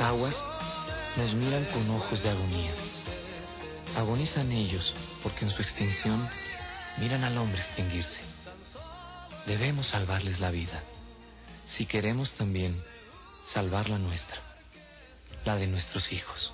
[0.00, 0.44] Aguas
[1.16, 2.70] nos miran con ojos de agonía.
[3.96, 6.28] Agonizan ellos porque en su extinción
[6.98, 8.20] miran al hombre extinguirse.
[9.46, 10.82] Debemos salvarles la vida,
[11.66, 12.80] si queremos también
[13.44, 14.38] salvar la nuestra,
[15.44, 16.52] la de nuestros hijos.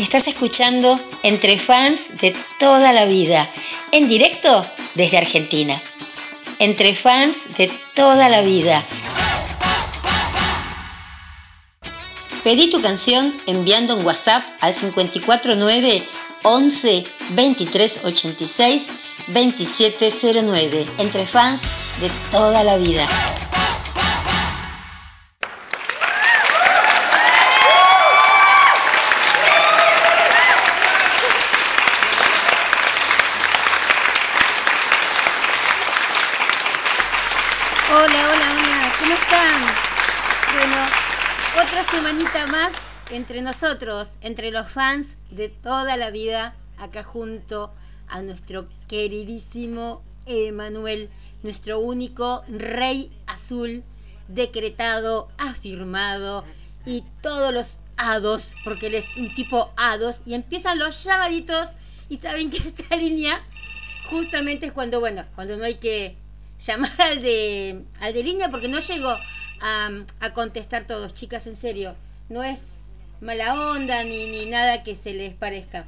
[0.00, 3.48] Estás escuchando Entre Fans de toda la vida,
[3.92, 5.80] en directo desde Argentina.
[6.58, 8.84] Entre Fans de toda la vida
[12.46, 16.06] Pedí tu canción enviando un WhatsApp al 549
[16.44, 18.92] 11 23 86
[19.26, 20.86] 2709.
[20.98, 21.62] Entre fans
[22.00, 23.04] de toda la vida.
[43.10, 47.72] Entre nosotros, entre los fans de toda la vida, acá junto
[48.08, 51.08] a nuestro queridísimo Emanuel,
[51.42, 53.84] nuestro único rey azul,
[54.28, 56.44] decretado, afirmado,
[56.84, 61.70] y todos los hados, porque él es un tipo hados, y empiezan los llamaditos,
[62.08, 63.40] y saben que esta línea
[64.10, 66.16] justamente es cuando, bueno, cuando no hay que
[66.64, 69.10] llamar al de, al de línea, porque no llego
[69.60, 71.94] a, a contestar todos, chicas, en serio,
[72.28, 72.75] no es
[73.20, 75.86] mala onda ni, ni nada que se les parezca.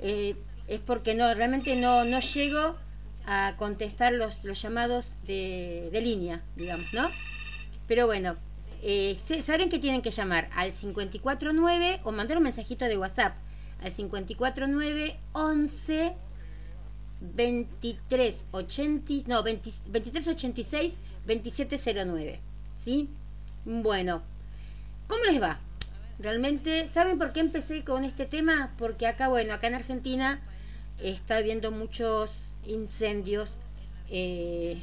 [0.00, 0.36] Eh,
[0.66, 2.76] es porque no, realmente no, no llego
[3.26, 7.10] a contestar los, los llamados de, de línea, digamos, ¿no?
[7.86, 8.36] Pero bueno,
[8.82, 13.34] eh, saben que tienen que llamar al 549 o mandar un mensajito de WhatsApp
[13.82, 16.14] al 549 11
[17.20, 18.46] 23
[19.26, 22.40] no, 2386 2709.
[22.76, 23.10] ¿Sí?
[23.64, 24.22] Bueno,
[25.08, 25.58] ¿cómo les va?
[26.18, 28.72] Realmente, ¿saben por qué empecé con este tema?
[28.76, 30.40] Porque acá, bueno, acá en Argentina
[31.00, 33.60] está habiendo muchos incendios
[34.10, 34.82] eh,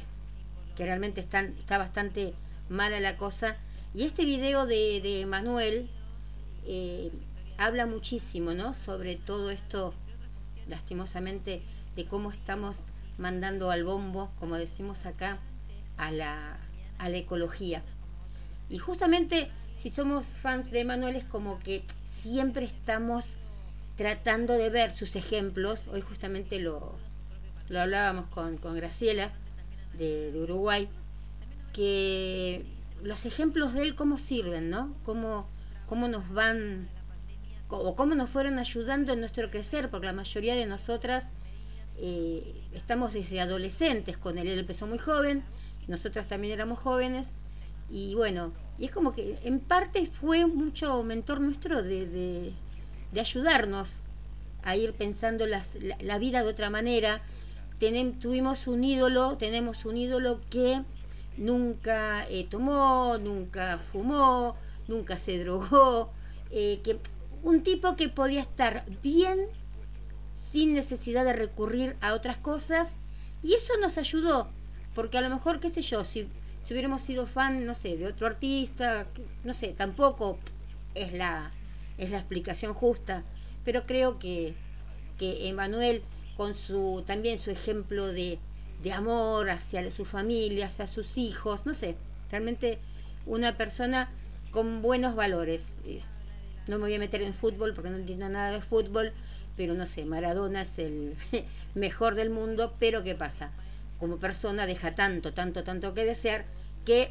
[0.76, 2.32] que realmente están, está bastante
[2.70, 3.58] mala la cosa.
[3.94, 5.90] Y este video de, Manuel
[6.64, 7.12] eh,
[7.58, 8.72] habla muchísimo, ¿no?
[8.72, 9.92] Sobre todo esto,
[10.68, 11.60] lastimosamente,
[11.96, 12.84] de cómo estamos
[13.18, 15.38] mandando al bombo, como decimos acá,
[15.98, 16.56] a la,
[16.96, 17.82] a la ecología.
[18.70, 23.36] Y justamente si somos fans de Manuel es como que siempre estamos
[23.96, 25.88] tratando de ver sus ejemplos.
[25.88, 26.96] Hoy justamente lo,
[27.68, 29.32] lo hablábamos con, Graciela
[29.98, 30.88] de, Uruguay,
[31.74, 32.64] que
[33.02, 34.94] los ejemplos de él cómo sirven, ¿no?
[35.04, 35.46] Cómo,
[35.86, 36.88] cómo nos van
[37.68, 41.32] o cómo nos fueron ayudando en nuestro crecer, porque la mayoría de nosotras
[41.98, 44.48] eh, estamos desde adolescentes con él.
[44.48, 45.44] Él empezó muy joven,
[45.86, 47.32] nosotras también éramos jóvenes,
[47.90, 54.00] y bueno, y es como que en parte fue mucho mentor nuestro de, de, ayudarnos
[54.62, 57.22] a ir pensando las, la, vida de otra manera.
[58.20, 60.82] tuvimos un ídolo, tenemos un ídolo que
[61.38, 64.56] nunca eh, tomó, nunca fumó,
[64.88, 66.10] nunca se drogó,
[66.50, 66.98] eh, que
[67.42, 69.38] un tipo que podía estar bien
[70.32, 72.96] sin necesidad de recurrir a otras cosas
[73.42, 74.48] y eso nos ayudó,
[74.94, 76.28] porque a lo mejor, qué sé yo, si,
[76.66, 79.06] si hubiéramos sido fan, no sé, de otro artista,
[79.44, 80.36] no sé, tampoco
[80.96, 81.52] es la,
[81.96, 83.22] es la explicación justa,
[83.64, 84.52] pero creo que,
[85.16, 86.02] que Emanuel,
[86.36, 88.40] con su también su ejemplo de,
[88.82, 91.94] de amor hacia su familia, hacia sus hijos, no sé,
[92.32, 92.80] realmente
[93.26, 94.10] una persona
[94.50, 95.76] con buenos valores.
[95.84, 96.00] Eh,
[96.66, 99.12] no me voy a meter en fútbol porque no entiendo nada de fútbol,
[99.56, 101.14] pero no sé, Maradona es el
[101.76, 103.52] mejor del mundo, pero ¿qué pasa?
[104.00, 106.44] Como persona deja tanto, tanto, tanto que desear
[106.86, 107.10] que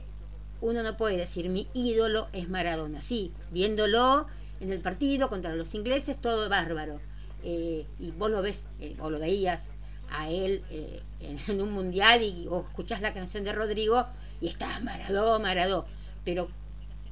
[0.61, 3.01] uno no puede decir mi ídolo es Maradona.
[3.01, 4.25] Sí, viéndolo
[4.59, 6.99] en el partido contra los ingleses, todo bárbaro.
[7.43, 9.69] Eh, y vos lo ves, eh, lo veías
[10.09, 11.03] a él eh,
[11.49, 14.07] en, un mundial y o escuchás la canción de Rodrigo
[14.41, 15.85] y estás Maradó, Maradó.
[16.23, 16.49] Pero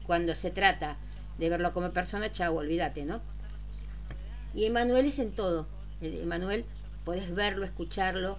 [0.08, 0.98] cuando se trata
[1.38, 3.22] de verlo como persona, chavo, olvídate, ¿no?
[4.56, 5.68] Y Emanuel es en todo.
[6.02, 6.66] Emanuel,
[7.04, 8.38] podés verlo, escucharlo.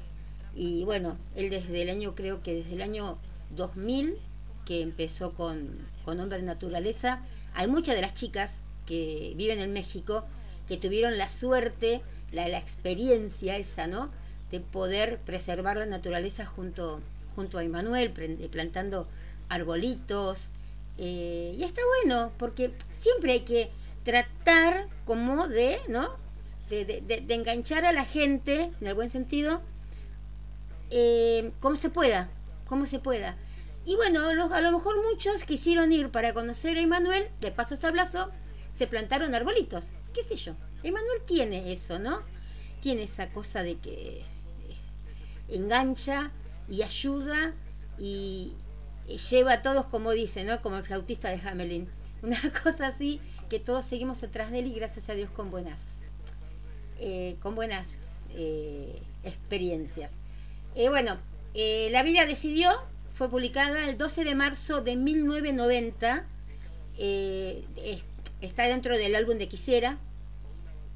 [0.54, 3.18] Y bueno, él desde el año, creo que desde el año
[3.56, 4.16] 2000,
[4.64, 7.22] que empezó con, con Hombre Naturaleza,
[7.54, 10.24] hay muchas de las chicas que viven en México
[10.68, 14.10] que tuvieron la suerte, la, la experiencia esa, ¿no?
[14.50, 17.00] De poder preservar la naturaleza junto,
[17.34, 18.12] junto a Emanuel,
[18.50, 19.06] plantando
[19.48, 20.50] arbolitos.
[20.98, 23.70] Eh, y está bueno, porque siempre hay que
[24.04, 26.16] tratar como de, ¿no?
[26.70, 29.60] De, enganchar a la gente, en el buen sentido,
[30.90, 32.30] eh, como se pueda,
[32.66, 33.36] como se pueda.
[33.86, 38.30] Y bueno, a lo mejor muchos quisieron ir para conocer a Emanuel, de paso sablazo,
[38.74, 40.54] se plantaron arbolitos, qué sé yo.
[40.82, 42.22] Emanuel tiene eso, ¿no?
[42.80, 44.22] Tiene esa cosa de que
[45.48, 46.30] engancha
[46.68, 47.54] y ayuda
[47.98, 48.54] y
[49.30, 50.60] lleva a todos, como dice, ¿no?
[50.62, 51.88] Como el flautista de Hamelin.
[52.22, 55.98] Una cosa así que todos seguimos atrás de él y gracias a Dios con buenas,
[56.98, 60.14] eh, con buenas eh, experiencias.
[60.74, 61.18] Eh, bueno,
[61.54, 62.70] La vida decidió,
[63.14, 66.26] fue publicada el 12 de marzo de 1990,
[68.40, 69.98] está dentro del álbum de Quisiera,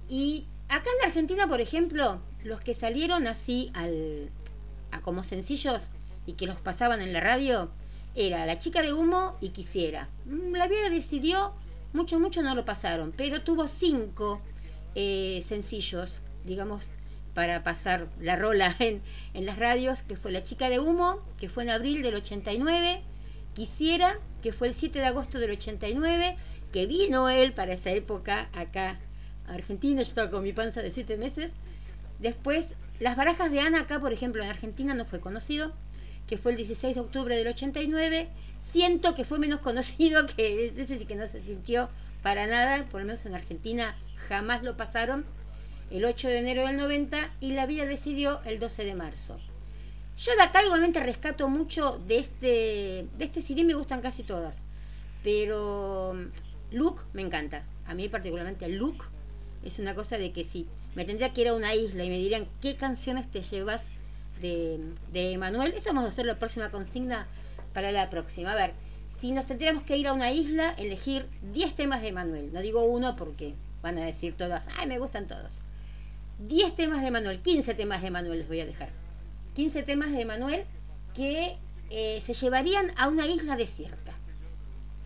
[0.08, 4.30] y acá en Argentina, por ejemplo, los que salieron así al,
[4.90, 5.90] a como sencillos
[6.26, 7.70] y que los pasaban en la radio,
[8.14, 10.08] era La chica de humo y Quisiera.
[10.26, 11.54] Mm, la vida decidió
[11.92, 14.40] mucho, mucho no lo pasaron, pero tuvo cinco
[14.94, 16.90] eh, sencillos, digamos,
[17.38, 19.00] para pasar la rola en,
[19.47, 23.00] las radios, que fue La chica de humo, que fue en abril del 89,
[23.54, 26.35] Quisiera, que fue el 7 de agosto del 89,
[26.73, 28.99] que vino él para esa época acá
[29.47, 31.52] a Argentina, yo estaba con mi panza de 7 meses.
[32.18, 35.73] Después, las barajas de Ana acá, por ejemplo, en Argentina no fue conocido,
[36.26, 38.28] que fue el 16 de octubre del 89.
[38.59, 41.88] Siento que fue menos conocido, que ese sí que no se sintió
[42.21, 43.97] para nada, por lo menos en Argentina
[44.28, 45.25] jamás lo pasaron,
[45.90, 49.38] el 8 de enero del 90 y la vida decidió el 12 de marzo.
[50.18, 54.62] Yo de acá igualmente rescato mucho de este, de este CD, me gustan casi todas,
[55.23, 56.14] pero
[56.73, 59.04] Luke me encanta, a mí particularmente Luke
[59.64, 62.18] es una cosa de que si me tendría que ir a una isla y me
[62.18, 63.87] dirían qué canciones te llevas
[64.40, 64.80] de,
[65.12, 67.28] de Emanuel, eso vamos a hacer la próxima consigna
[67.73, 68.52] para la próxima.
[68.52, 68.73] A ver,
[69.09, 72.52] si nos tendríamos que ir a una isla, elegir 10 temas de Manuel.
[72.52, 75.61] No digo uno porque van a decir todas, ay, me gustan todos.
[76.38, 78.90] 10 temas de Manuel, 15 temas de Manuel les voy a dejar.
[79.54, 80.64] 15 temas de Manuel
[81.14, 81.57] que
[81.90, 84.12] eh, se llevarían a una isla desierta.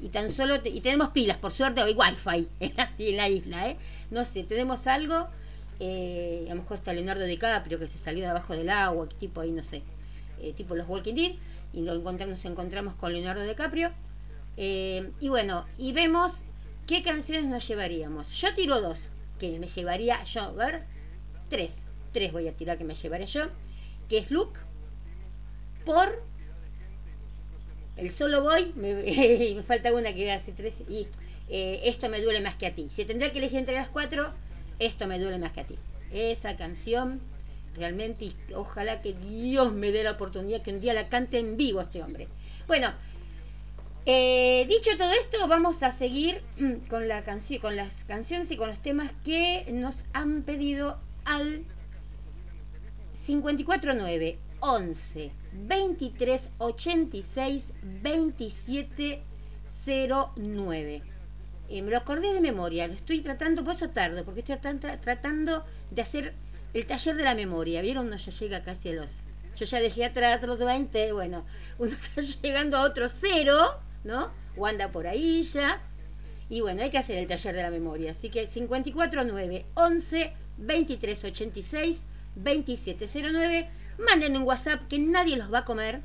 [0.01, 3.77] Y tan solo, y tenemos pilas, por suerte, hoy wifi, así en la isla, ¿eh?
[4.11, 5.29] No sé, tenemos algo,
[5.79, 9.41] eh, a lo mejor está Leonardo DiCaprio que se salió de abajo del agua, tipo
[9.41, 9.83] ahí, no sé,
[10.41, 11.33] eh, tipo los Walking Dead
[11.73, 13.93] y lo encontramos, nos encontramos con Leonardo DiCaprio.
[14.57, 16.43] Y bueno, y vemos
[16.87, 18.33] qué canciones nos llevaríamos.
[18.33, 19.09] Yo tiro dos,
[19.39, 20.85] que me llevaría yo, a ver,
[21.53, 21.83] tres,
[22.13, 23.43] tres voy a tirar que me llevaría yo,
[24.09, 24.59] que es Luke,
[25.85, 26.25] por
[27.97, 31.07] el solo voy, me, falta una que hace tres, y
[31.51, 32.89] eh, esto me duele más que a ti.
[32.91, 34.33] Si tendría que elegir entre las cuatro,
[34.79, 35.77] esto me duele más que a ti.
[36.11, 37.21] Esa canción
[37.77, 41.83] realmente ojalá que Dios me dé la oportunidad que un día la cante en vivo
[41.83, 42.29] este hombre.
[42.67, 42.93] Bueno,
[44.07, 46.43] eh, dicho todo esto, vamos a seguir
[46.89, 47.23] con, la
[47.61, 51.65] con las canciones y con los temas que nos han pedido al
[53.13, 59.23] 549 11 23 86 27
[60.37, 61.03] 09.
[61.69, 66.03] me lo acordé de memoria, lo estoy tratando, por eso tarde, porque estoy tratando de
[66.03, 66.35] hacer
[66.75, 68.07] el taller de la memoria, ¿vieron?
[68.07, 69.25] Uno ya llega casi a los...
[69.57, 71.45] Yo ya dejé atrás los 20, bueno,
[71.79, 74.31] uno está llegando a otro cero, ¿no?
[74.57, 75.81] O anda por ahí ya.
[76.49, 78.13] Y bueno, hay que hacer el taller de la memoria.
[78.13, 82.05] Así que 549 11 23 86
[82.35, 83.71] 2709.
[83.99, 86.03] Manden un WhatsApp que nadie los va a comer.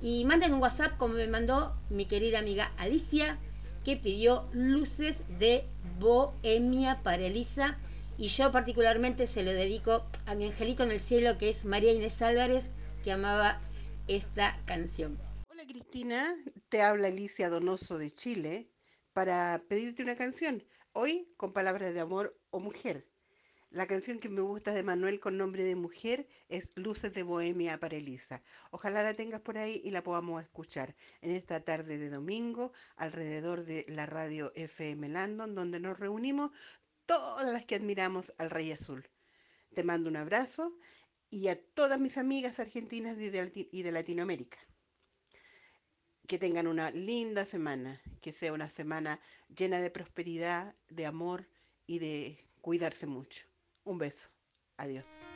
[0.00, 3.38] Y manden un WhatsApp como me mandó mi querida amiga Alicia,
[3.84, 5.64] que pidió luces de
[5.98, 7.78] Bohemia para Elisa
[8.18, 11.92] y yo particularmente se lo dedico a mi angelito en el cielo, que es María
[11.92, 12.70] Inés Álvarez,
[13.02, 13.60] que amaba
[14.06, 15.18] esta canción.
[15.48, 16.36] Hola Cristina,
[16.68, 18.70] te habla Alicia Donoso de Chile
[19.12, 23.08] para pedirte una canción, hoy con palabras de amor o mujer.
[23.72, 27.80] La canción que me gusta de Manuel con nombre de mujer es Luces de Bohemia
[27.80, 28.42] para Elisa.
[28.70, 33.64] Ojalá la tengas por ahí y la podamos escuchar en esta tarde de domingo alrededor
[33.64, 36.50] de la radio FM Landon, donde nos reunimos
[37.06, 39.08] todas las que admiramos al Rey Azul.
[39.72, 40.76] Te mando un abrazo
[41.30, 43.30] y a todas mis amigas argentinas y
[43.82, 44.58] de Latinoamérica.
[46.26, 51.48] Que tengan una linda semana, que sea una semana llena de prosperidad, de amor
[51.86, 53.50] y de cuidarse mucho.
[53.84, 54.28] Un beso.
[54.76, 55.31] Adiós.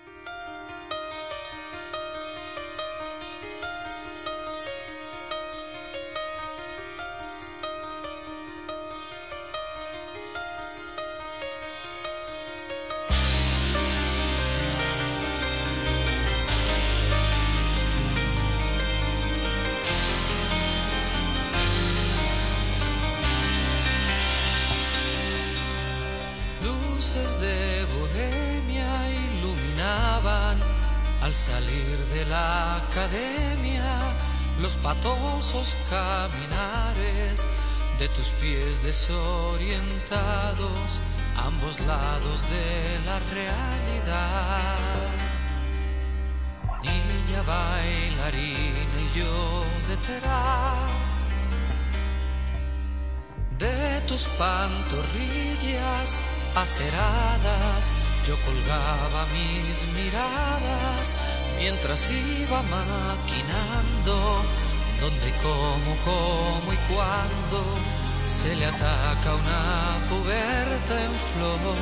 [38.46, 41.00] Pies desorientados,
[41.48, 44.78] ambos lados de la realidad.
[46.82, 49.36] Niña bailarina y yo
[49.88, 51.24] detrás
[53.58, 56.20] de tus pantorrillas
[56.54, 57.92] aceradas,
[58.26, 61.06] yo colgaba mis miradas
[61.58, 64.16] mientras iba maquinando
[65.00, 67.58] dónde, cómo, cómo y cuándo
[68.26, 71.76] se le ataca una cubierta en flor.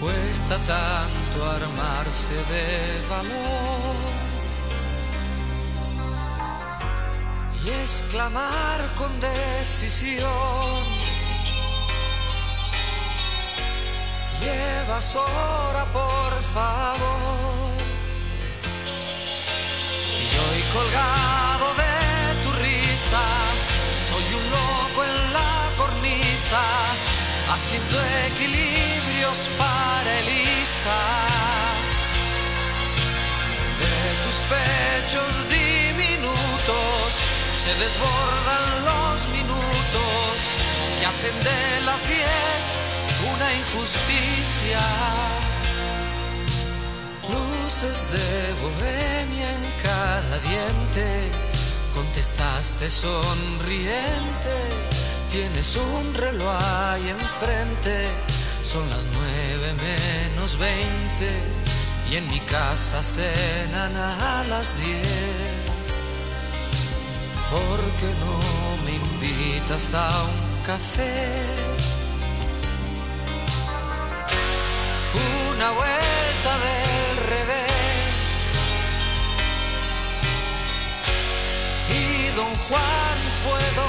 [0.00, 3.96] Cuesta tanto armarse de valor
[7.64, 10.84] y exclamar con decisión.
[14.40, 17.66] Llevas hora, por favor
[20.72, 21.65] colgado de tu
[27.56, 27.96] haciendo
[28.28, 30.98] equilibrios para Elisa.
[33.80, 37.08] De tus pechos diminutos
[37.62, 40.34] se desbordan los minutos
[40.98, 42.62] que hacen de las diez
[43.34, 44.84] una injusticia.
[47.32, 48.28] Luces de
[48.62, 51.30] bohemia en cada diente,
[51.94, 54.54] contestaste sonriente,
[55.36, 56.56] tienes un reloj
[56.92, 58.08] ahí enfrente,
[58.62, 61.28] son las nueve menos veinte
[62.10, 65.88] y en mi casa cenan a las diez.
[67.50, 68.36] ¿Por qué no
[68.84, 71.42] me invitas a un café?
[75.54, 78.30] una vuelta del revés.
[81.90, 83.85] Y don Juan fue doña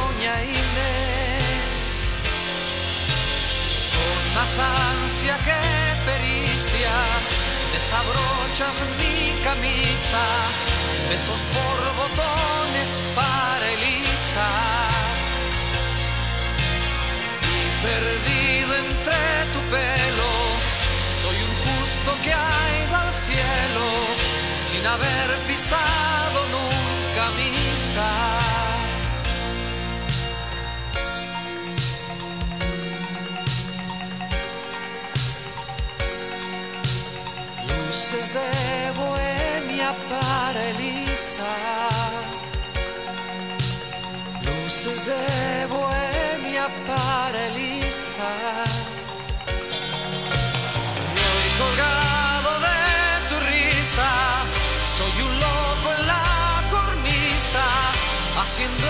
[4.38, 5.62] más ansia que
[6.06, 6.96] pericia,
[7.74, 10.24] desabrochas mi camisa,
[11.10, 14.50] besos por botones para Elisa.
[17.88, 19.22] Perdido entre
[19.54, 20.34] tu pelo
[21.22, 23.86] soy un justo que ha ido al cielo
[24.70, 28.37] sin haber pisado nunca misa.
[38.10, 41.44] Luces de bohemia para Elisa.
[44.46, 48.32] Luces de bohemia para Elisa.
[51.16, 52.80] Y hoy colgado de
[53.28, 54.10] tu risa,
[54.82, 57.66] soy un loco en la cornisa,
[58.40, 58.88] haciendo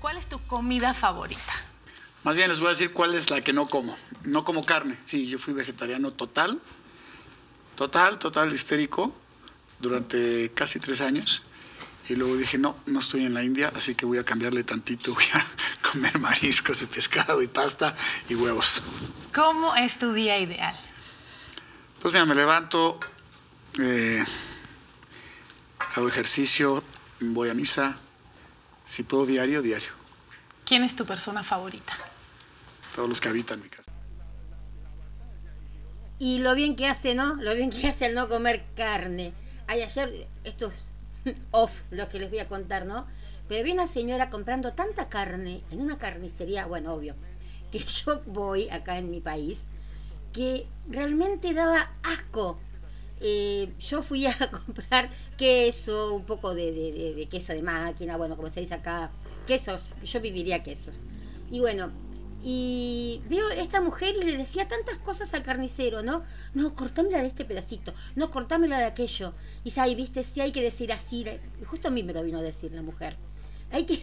[0.00, 1.40] ¿Cuál es tu comida favorita?
[2.24, 3.96] Más bien les voy a decir cuál es la que no como.
[4.24, 4.98] No como carne.
[5.04, 6.60] Sí, yo fui vegetariano total.
[7.76, 9.14] Total, total histérico
[9.80, 11.42] durante casi tres años.
[12.08, 15.14] Y luego dije, no, no estoy en la India, así que voy a cambiarle tantito.
[15.14, 15.46] Voy a
[15.80, 17.94] comer mariscos y pescado y pasta
[18.28, 18.82] y huevos.
[19.34, 20.74] ¿Cómo es tu día ideal?
[22.00, 22.98] Pues mira, me levanto,
[23.78, 24.24] eh,
[25.94, 26.82] hago ejercicio,
[27.20, 27.98] voy a misa.
[28.84, 29.90] Si puedo diario, diario.
[30.64, 31.96] ¿Quién es tu persona favorita?
[32.94, 33.90] Todos los que habitan mi casa.
[36.18, 37.36] Y lo bien que hace, ¿no?
[37.36, 39.32] Lo bien que hace al no comer carne.
[39.70, 43.06] Ay, ayer, esto es off lo que les voy a contar, ¿no?
[43.48, 47.14] Pero vi una señora comprando tanta carne en una carnicería, bueno, obvio,
[47.70, 49.66] que yo voy acá en mi país,
[50.32, 52.58] que realmente daba asco.
[53.20, 54.34] Eh, yo fui a
[54.66, 56.72] comprar queso, un poco de-
[57.16, 59.12] de queso de máquina, bueno, como se dice acá,
[59.46, 61.04] quesos, yo viviría quesos.
[61.48, 61.92] Y bueno,
[62.42, 66.22] y veo esta mujer y le decía tantas cosas al carnicero, ¿no?
[66.54, 69.34] No, cortámela de este pedacito, no, cortámela de aquello.
[69.62, 71.26] Y ay, viste, sí hay que decir así.
[71.66, 73.16] Justo a mí me lo vino a decir la mujer.
[73.70, 74.00] Hay que,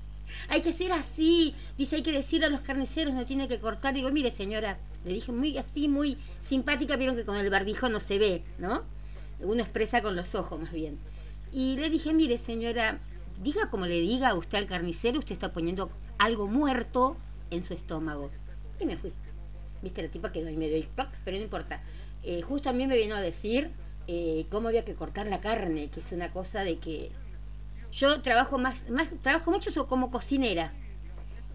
[0.48, 1.54] hay que ser así.
[1.76, 3.92] Dice, hay que decir a los carniceros, no tiene que cortar.
[3.92, 7.98] Digo, mire señora, le dije muy así, muy simpática, vieron que con el barbijo no
[7.98, 8.84] se ve, ¿no?
[9.40, 10.96] Uno expresa con los ojos más bien.
[11.52, 13.00] Y le dije, mire señora,
[13.42, 17.16] diga como le diga a usted al carnicero, usted está poniendo algo muerto
[17.50, 18.30] en su estómago.
[18.80, 19.12] Y me fui.
[19.82, 21.10] Viste, la tipa quedó ahí medio ¡plac!
[21.24, 21.82] pero no importa.
[22.22, 23.70] Eh, justo a mí me vino a decir
[24.06, 27.10] eh, cómo había que cortar la carne, que es una cosa de que
[27.92, 30.72] yo trabajo más, más trabajo mucho como cocinera.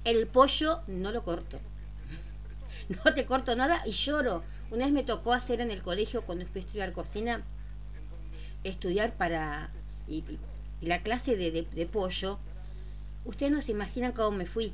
[0.03, 1.59] El pollo no lo corto.
[3.05, 4.43] No te corto nada y lloro.
[4.71, 7.43] Una vez me tocó hacer en el colegio cuando fui a estudiar cocina,
[8.63, 9.71] estudiar para
[10.07, 10.39] y, y-
[10.81, 12.39] y la clase de, de- de pollo.
[13.23, 14.73] Ustedes no se imaginan cómo me fui.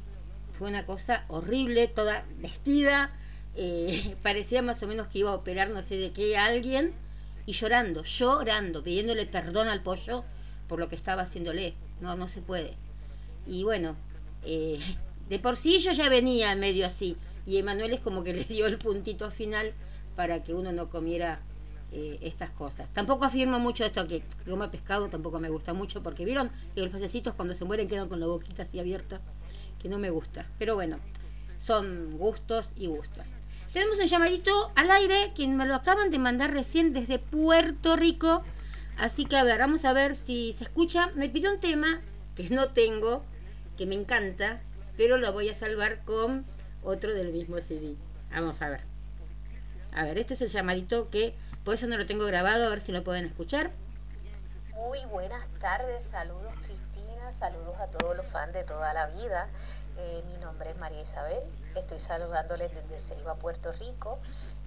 [0.62, 3.10] Fue una cosa horrible, toda vestida.
[3.56, 6.94] eh, parecía más o menos que iba a operar no sé de qué a alguien.
[7.48, 10.24] Y llorando, llorando, pidiéndole perdón al pollo
[10.68, 11.74] por lo que estaba haciéndole.
[12.00, 12.76] No, no se puede.
[13.48, 13.96] Y bueno,
[14.46, 14.80] eh,
[15.30, 17.18] de por sí yo ya venía medio así.
[17.48, 19.74] Y Emanuel es como que le dio el puntito final
[20.16, 21.42] para que uno no comiera
[21.92, 22.92] eh, estas cosas.
[22.92, 26.92] Tampoco afirmo mucho esto que, come pescado, tampoco me gusta mucho, porque vieron que los
[26.92, 29.22] pececitos cuando se mueren quedan con la boquita así abierta,
[29.82, 30.46] que no me gusta.
[30.60, 31.00] Pero bueno,
[31.58, 33.30] son gustos y gustos.
[33.74, 38.44] Tenemos un llamadito al aire, quien me lo acaban de mandar recién desde Puerto Rico.
[38.98, 41.08] Así que a ver, vamos a ver si se escucha.
[41.16, 42.02] Me pidió un tema
[42.36, 43.24] que no tengo,
[43.78, 44.60] que me encanta,
[44.98, 46.46] pero lo voy a salvar con
[46.84, 47.96] otro del mismo CD.
[48.32, 48.82] Vamos a ver.
[49.94, 52.82] A ver, este es el llamadito que por eso no lo tengo grabado, a ver
[52.82, 53.72] si lo pueden escuchar.
[54.74, 56.54] Muy buenas tardes, saludos
[57.42, 59.48] saludos a todos los fans de toda la vida.
[59.98, 61.42] Eh, mi nombre es María Isabel,
[61.76, 64.20] estoy saludándoles desde Ceiba, Puerto Rico.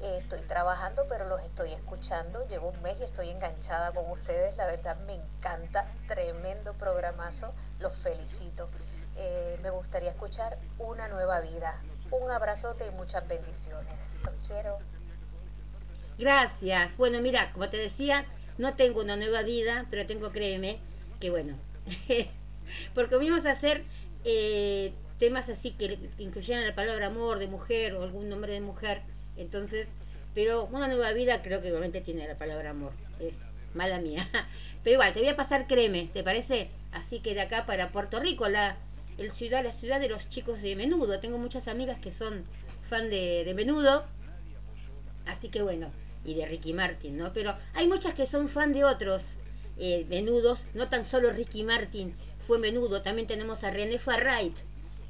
[0.03, 2.45] Eh, estoy trabajando, pero los estoy escuchando.
[2.49, 4.57] Llevo un mes y estoy enganchada con ustedes.
[4.57, 7.53] La verdad me encanta, tremendo programazo.
[7.79, 8.69] Los felicito.
[9.17, 11.81] Eh, me gustaría escuchar una nueva vida.
[12.11, 13.95] Un abrazote y muchas bendiciones.
[14.25, 14.79] Los quiero.
[16.19, 16.97] Gracias.
[16.97, 18.25] Bueno, mira, como te decía,
[18.59, 20.81] no tengo una nueva vida, pero tengo, créeme,
[21.21, 21.55] que bueno.
[22.95, 23.85] Porque vamos a hacer
[24.25, 29.03] eh, temas así que incluyeran la palabra amor de mujer o algún nombre de mujer.
[29.37, 29.89] Entonces,
[30.35, 32.93] pero una nueva vida creo que igualmente tiene la palabra amor.
[33.21, 33.43] Es
[33.75, 34.29] mala mía.
[34.83, 36.69] Pero igual, te voy a pasar creme, ¿te parece?
[36.93, 38.77] Así que de acá para Puerto Rico, la,
[39.19, 41.19] el ciudad, la ciudad de los chicos de menudo.
[41.21, 42.45] Tengo muchas amigas que son
[42.89, 44.05] fan de, de menudo.
[45.27, 45.91] Así que bueno,
[46.25, 47.33] y de Ricky Martin, ¿no?
[47.33, 49.37] Pero hay muchas que son fan de otros
[49.77, 52.15] eh, menudos, no tan solo Ricky Martin
[52.47, 54.57] fue menudo, también tenemos a René Farright,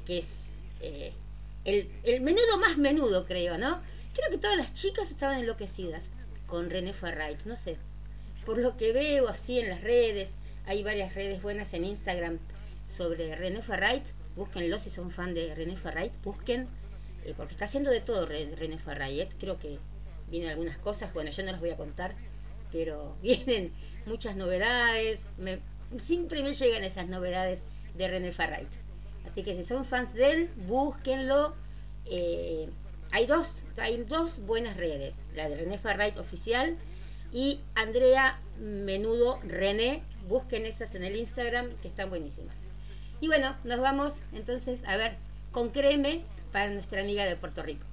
[0.05, 1.13] que es eh,
[1.65, 3.81] el, menudo más menudo, creo, ¿no?
[4.13, 6.09] Creo que todas las chicas estaban enloquecidas
[6.47, 7.77] con René Farright, no sé.
[8.45, 10.29] Por lo que veo así en las redes,
[10.65, 12.39] hay varias redes buenas en Instagram
[12.87, 16.67] sobre René Farright, búsquenlo si son fan de René Farright, busquen,
[17.25, 19.79] eh, porque está haciendo de todo René Farright, creo que
[20.29, 22.15] vienen algunas cosas, bueno, yo no las voy a contar,
[22.71, 23.73] pero vienen
[24.05, 25.59] muchas novedades, me,
[25.97, 27.63] siempre me llegan esas novedades
[27.95, 28.69] de René Farright.
[29.29, 31.55] Así que si son fans de él, búsquenlo.
[32.05, 32.69] Eh,
[33.11, 36.75] hay dos, hay dos buenas redes, la de René Farright oficial
[37.31, 40.03] y Andrea Menudo René.
[40.27, 42.55] Busquen esas en el Instagram que están buenísimas.
[43.21, 45.15] Y bueno, nos vamos entonces a ver
[45.51, 47.85] con creme para nuestra amiga de Puerto Rico.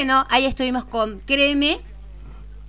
[0.00, 1.78] Bueno, ahí estuvimos con Créeme,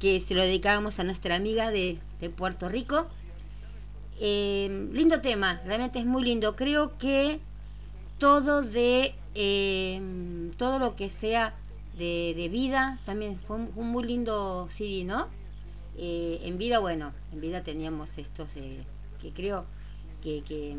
[0.01, 3.07] que se lo dedicábamos a nuestra amiga de, de Puerto Rico.
[4.19, 6.57] Eh, lindo tema, realmente es muy lindo.
[6.57, 7.39] Creo que
[8.19, 11.53] todo de eh, todo lo que sea
[11.97, 15.29] de, de vida también fue un, muy lindo CD, ¿no?
[15.97, 18.83] Eh, en vida, bueno, en vida teníamos estos de,
[19.21, 19.65] que creo
[20.21, 20.75] que, que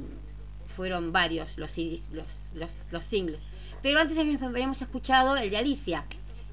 [0.66, 3.44] fueron varios los, CDs, los, los, los singles.
[3.82, 6.04] Pero antes habíamos escuchado el de Alicia,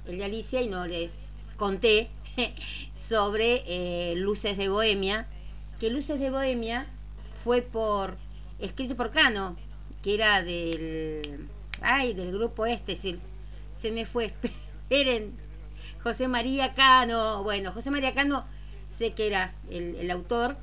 [0.05, 2.09] el de Alicia y no les conté
[2.93, 5.27] sobre eh, Luces de Bohemia,
[5.79, 6.87] que Luces de Bohemia
[7.43, 8.17] fue por
[8.59, 9.55] escrito por Cano,
[10.01, 11.47] que era del
[11.81, 13.17] ay, del grupo este, se,
[13.71, 14.33] se me fue.
[14.89, 15.33] Esperen,
[16.03, 18.45] José María Cano, bueno, José María Cano
[18.89, 20.57] sé que era el, el autor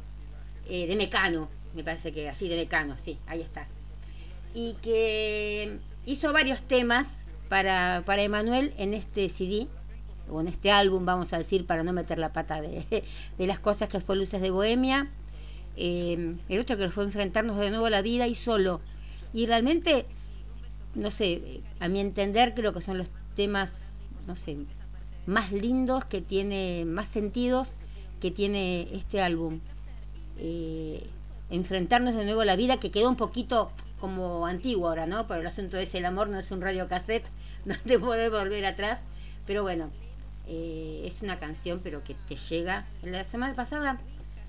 [0.68, 3.68] eh, de Mecano, me parece que así de Mecano, sí, ahí está.
[4.54, 9.68] Y que hizo varios temas para, para Emanuel en este CD,
[10.28, 13.04] o en este álbum, vamos a decir, para no meter la pata de,
[13.38, 15.08] de las cosas que fue Luces de Bohemia.
[15.76, 18.80] Eh, el otro que fue enfrentarnos de nuevo a la vida y solo.
[19.32, 20.06] Y realmente,
[20.94, 24.56] no sé, a mi entender creo que son los temas, no sé,
[25.26, 27.74] más lindos que tiene, más sentidos
[28.20, 29.60] que tiene este álbum.
[30.38, 31.06] Eh,
[31.50, 35.26] enfrentarnos de nuevo a la vida, que quedó un poquito como antiguo ahora, ¿no?
[35.26, 37.28] Por el asunto es el amor no es un radiocassette
[37.64, 39.04] donde podés volver atrás.
[39.46, 39.90] Pero bueno,
[40.46, 42.86] eh, es una canción, pero que te llega.
[43.02, 44.00] La semana pasada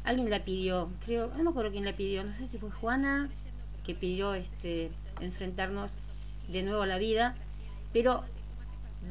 [0.03, 3.29] alguien la pidió, creo, no me acuerdo quién la pidió, no sé si fue Juana,
[3.85, 4.89] que pidió este
[5.21, 5.97] enfrentarnos
[6.47, 7.35] de nuevo a la vida.
[7.93, 8.23] Pero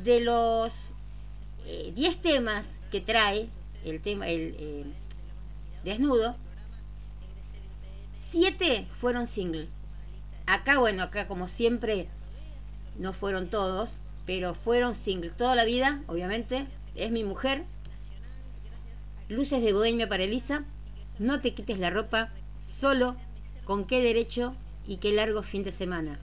[0.04, 0.92] de los
[1.94, 3.48] 10 eh, temas que trae
[3.84, 4.84] el tema, el eh,
[5.84, 6.36] desnudo,
[8.16, 9.68] siete fueron single.
[10.46, 12.08] Acá, bueno, acá como siempre,
[12.98, 15.30] no fueron todos, pero fueron single.
[15.30, 17.64] Toda la vida, obviamente, es mi mujer.
[19.28, 20.64] Luces de Bohemia para Elisa.
[21.18, 22.30] No te quites la ropa.
[22.62, 23.16] Solo.
[23.64, 24.54] ¿Con qué derecho?
[24.86, 26.18] Y qué largo fin de semana.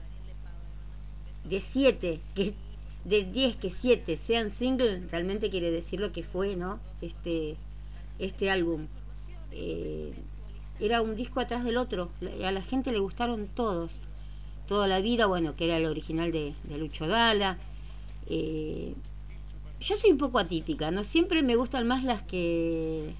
[1.44, 2.54] De siete, que
[3.04, 6.80] de diez que siete sean single, realmente quiere decir lo que fue, ¿no?
[7.02, 7.56] Este,
[8.18, 8.86] este álbum.
[9.52, 10.14] Eh,
[10.80, 12.10] era un disco atrás del otro.
[12.42, 14.00] A la gente le gustaron todos.
[14.66, 17.58] Toda la vida, bueno, que era el original de, de Lucho Dala.
[18.28, 18.94] Eh,
[19.80, 21.04] yo soy un poco atípica, ¿no?
[21.04, 23.12] Siempre me gustan más las que,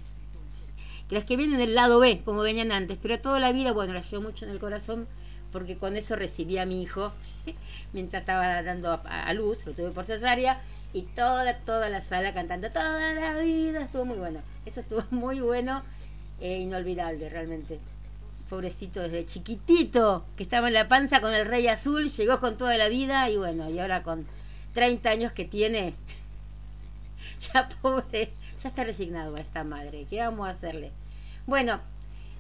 [1.11, 4.11] las que vienen del lado B, como venían antes, pero toda la vida, bueno, las
[4.11, 5.07] llevo mucho en el corazón
[5.53, 7.13] porque con eso recibí a mi hijo
[7.93, 10.61] mientras estaba dando a, a luz, lo tuve por cesárea,
[10.95, 15.41] y toda, toda la sala cantando toda la vida, estuvo muy bueno, eso estuvo muy
[15.41, 15.83] bueno
[16.41, 17.81] e inolvidable realmente.
[18.55, 22.79] Pobrecito desde chiquitito, que estaba en la panza con el rey azul, llegó con toda
[22.79, 24.29] la vida y bueno, y ahora con
[24.75, 25.93] 30 años que tiene,
[27.53, 28.31] ya pobre,
[28.63, 30.07] ya está resignado a esta madre.
[30.09, 30.93] ¿Qué vamos a hacerle?
[31.47, 31.81] Bueno,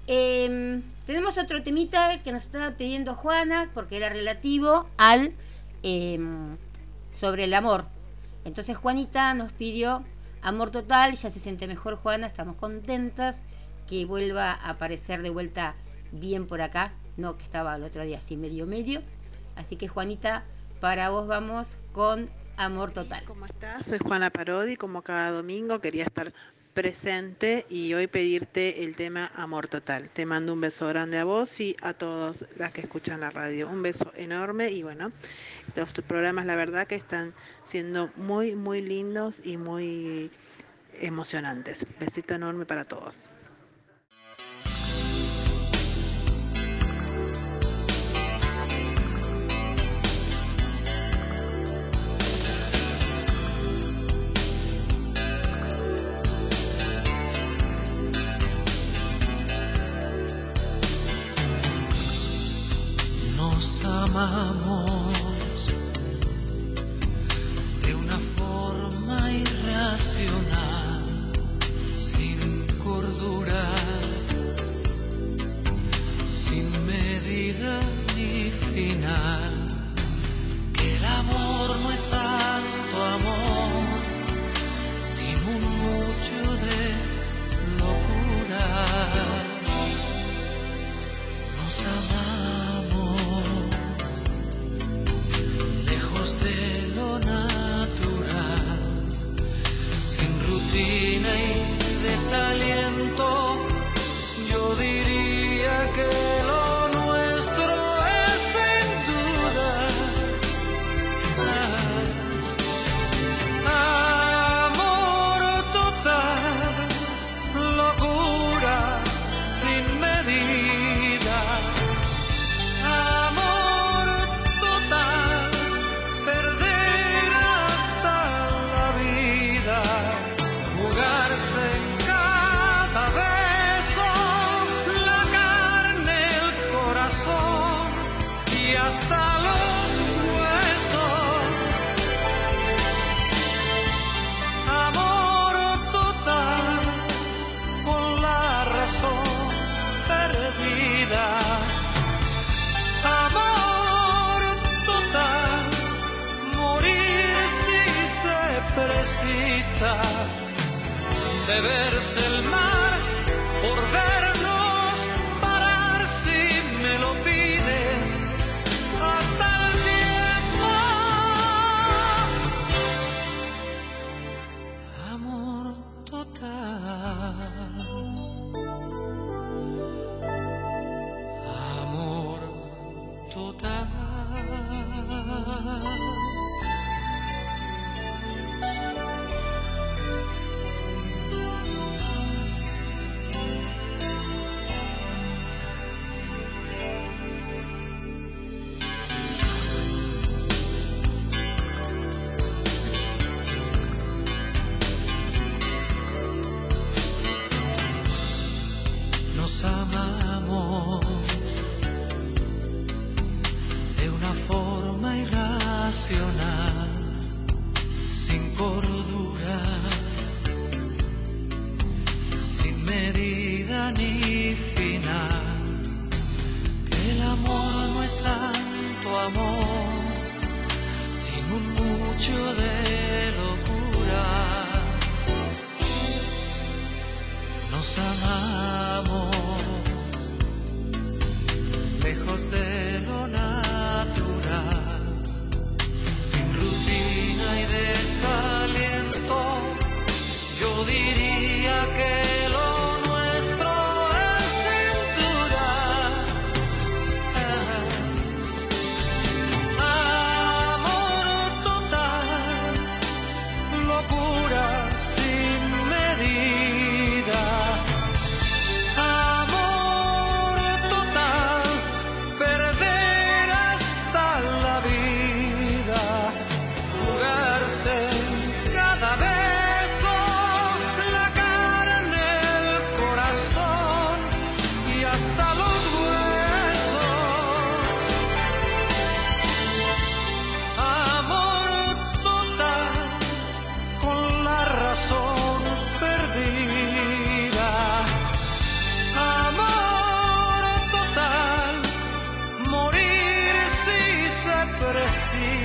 [0.06, 5.32] eh, tenemos otro temita que nos estaba pidiendo Juana, porque era relativo al
[5.82, 6.20] eh,
[7.10, 7.86] sobre el amor.
[8.44, 10.04] Entonces Juanita nos pidió
[10.42, 13.42] amor total, ya se siente mejor Juana, estamos contentas
[13.88, 15.74] que vuelva a aparecer de vuelta
[16.14, 19.02] bien por acá, no que estaba el otro día así medio medio.
[19.56, 20.44] Así que Juanita,
[20.80, 23.24] para vos vamos con Amor Total.
[23.24, 23.86] ¿Cómo estás?
[23.86, 26.32] Soy Juana Parodi, como cada domingo quería estar
[26.74, 30.10] presente y hoy pedirte el tema Amor Total.
[30.10, 33.68] Te mando un beso grande a vos y a todos las que escuchan la radio.
[33.68, 35.12] Un beso enorme y bueno,
[35.76, 37.32] los programas la verdad que están
[37.64, 40.30] siendo muy, muy lindos y muy
[41.00, 41.86] emocionantes.
[42.00, 43.30] Besito enorme para todos.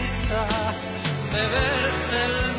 [0.09, 0.73] Precisa,
[1.31, 2.58] beberse el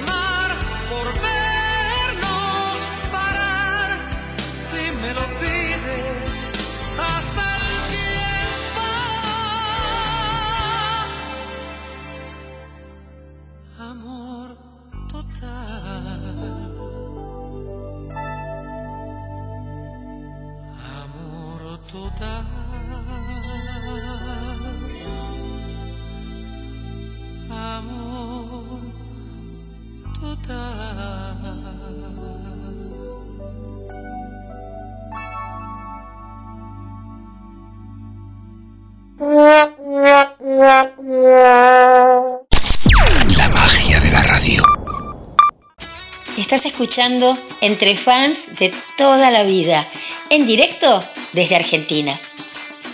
[46.80, 49.86] escuchando Entre Fans de toda la vida,
[50.30, 51.04] en directo
[51.34, 52.18] desde Argentina.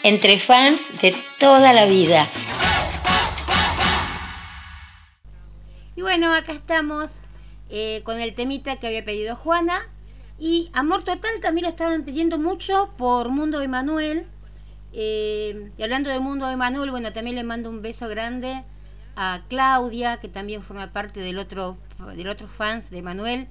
[0.02, 2.26] Entre Fans de toda la vida.
[5.94, 7.18] Y bueno, acá estamos
[7.70, 9.88] eh, con el temita que había pedido Juana.
[10.40, 14.26] Y Amor Total también lo estaban pidiendo mucho por Mundo de Manuel.
[14.94, 18.64] Eh, y hablando de Mundo de Manuel, bueno, también le mando un beso grande
[19.14, 21.78] a Claudia, que también forma parte del otro,
[22.16, 23.46] del otro fans de Manuel,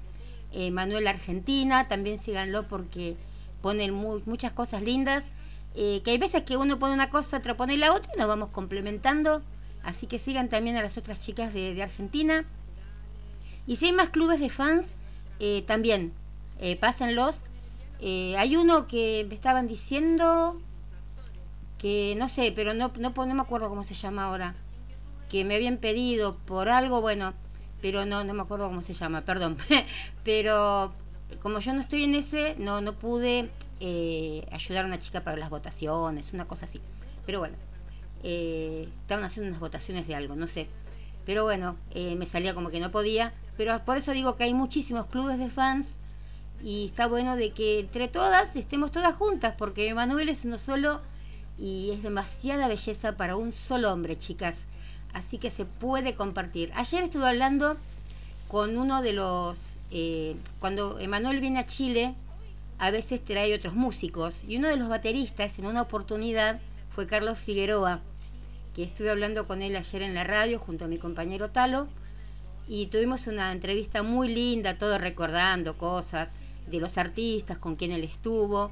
[0.55, 3.15] eh, Manuel Argentina, también síganlo porque
[3.61, 5.29] ponen mu- muchas cosas lindas,
[5.75, 8.27] eh, que hay veces que uno pone una cosa, otra pone la otra y nos
[8.27, 9.41] vamos complementando,
[9.83, 12.45] así que sigan también a las otras chicas de, de Argentina.
[13.67, 14.95] Y si hay más clubes de fans,
[15.39, 16.13] eh, también
[16.59, 17.43] eh, pásenlos.
[17.99, 20.59] Eh, hay uno que me estaban diciendo
[21.79, 24.55] que no sé, pero no, no, no me acuerdo cómo se llama ahora
[25.29, 27.33] que me habían pedido por algo, bueno,
[27.85, 29.59] pero no, no me acuerdo cómo se llama, perdón.
[30.23, 30.91] pero
[31.43, 35.37] como yo no estoy en ese, no, no pude eh, ayudar a una chica para
[35.37, 36.81] las votaciones, una cosa así.
[37.27, 37.55] Pero bueno,
[38.23, 40.67] eh, estaban haciendo unas votaciones de algo, no sé.
[41.27, 43.35] Pero bueno, eh, me salía como que no podía.
[43.55, 45.89] Pero por eso digo que hay muchísimos clubes de fans
[46.63, 51.01] y está bueno de que entre todas estemos todas juntas, porque Manuel es uno solo
[51.59, 54.65] y es demasiada belleza para un solo hombre, chicas.
[55.15, 56.73] Así que se puede compartir.
[56.75, 57.77] Ayer estuve hablando
[58.49, 59.79] con uno de los...
[59.89, 62.13] eh, cuando Emanuel viene a Chile,
[62.79, 64.43] a veces trae otros músicos.
[64.45, 66.59] Y uno de los bateristas, en una oportunidad,
[66.93, 68.01] fue Carlos Figueroa,
[68.75, 71.87] que estuve hablando con él ayer en la radio junto a mi compañero Talo.
[72.67, 76.33] Y tuvimos una entrevista muy linda, todo recordando cosas.
[76.69, 78.71] de los artistas con quien él estuvo.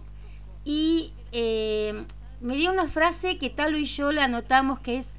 [0.66, 1.94] Y eh,
[2.42, 5.14] me dio una frase que Talo y yo la notamos que es,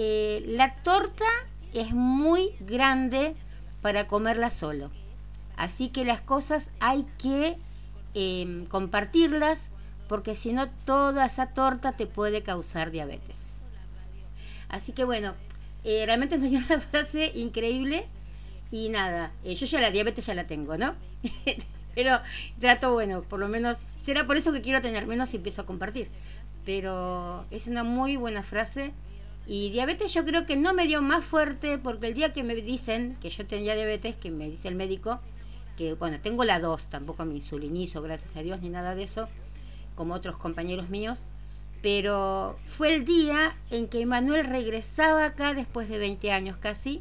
[0.00, 1.24] eh, la torta
[1.74, 3.34] es muy grande
[3.82, 4.92] para comerla solo.
[5.56, 7.56] Así que las cosas hay que
[8.14, 9.70] em, compartirlas
[10.08, 13.54] porque si no toda esa torta te puede causar diabetes.
[14.68, 15.34] Así que bueno,
[15.82, 18.06] eh, realmente dio una frase increíble
[18.70, 20.94] y nada, eh, yo ya la diabetes ya la tengo, ¿no?
[21.96, 22.20] Pero
[22.60, 25.66] trato, bueno, por lo menos, será por eso que quiero tener menos y empiezo a
[25.66, 26.08] compartir.
[26.64, 28.92] Pero es una muy buena frase.
[29.50, 32.54] Y diabetes yo creo que no me dio más fuerte porque el día que me
[32.54, 35.20] dicen que yo tenía diabetes, que me dice el médico,
[35.78, 39.26] que bueno, tengo la 2, tampoco me insulinizo, gracias a Dios, ni nada de eso,
[39.94, 41.28] como otros compañeros míos,
[41.80, 47.00] pero fue el día en que Manuel regresaba acá después de 20 años casi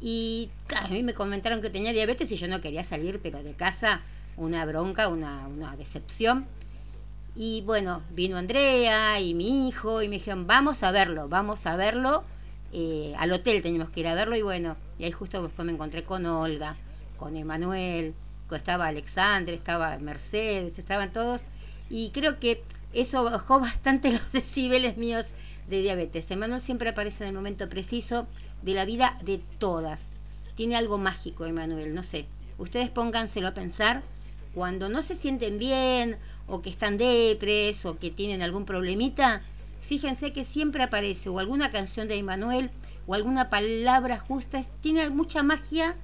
[0.00, 3.52] y a mí me comentaron que tenía diabetes y yo no quería salir, pero de
[3.52, 4.00] casa
[4.36, 6.48] una bronca, una, una decepción.
[7.36, 11.76] Y bueno, vino Andrea y mi hijo y me dijeron, vamos a verlo, vamos a
[11.76, 12.24] verlo.
[12.72, 15.72] Eh, al hotel teníamos que ir a verlo y bueno, y ahí justo después me
[15.72, 16.76] encontré con Olga,
[17.16, 18.14] con Emanuel,
[18.56, 21.44] estaba Alexandre, estaba Mercedes, estaban todos.
[21.88, 22.62] Y creo que
[22.92, 25.26] eso bajó bastante los decibeles míos
[25.68, 26.30] de diabetes.
[26.30, 28.26] Emanuel siempre aparece en el momento preciso
[28.62, 30.10] de la vida de todas.
[30.54, 32.26] Tiene algo mágico, Emanuel, no sé.
[32.58, 34.02] Ustedes pónganselo a pensar
[34.54, 39.42] cuando no se sienten bien o que están depres o que tienen algún problemita.
[39.82, 42.70] Fíjense que siempre aparece o alguna canción de Emanuel
[43.06, 44.62] o alguna palabra justa.
[44.80, 45.96] Tiene mucha magia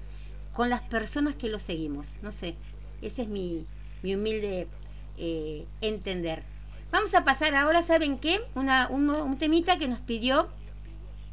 [0.52, 2.16] con las personas que lo seguimos.
[2.22, 2.56] No sé,
[3.02, 3.66] ese es mi,
[4.02, 4.68] humilde
[5.18, 6.42] eh, entender.
[6.92, 8.40] Vamos a pasar ahora, ¿saben qué?
[8.54, 10.48] Una, un, un temita que nos pidió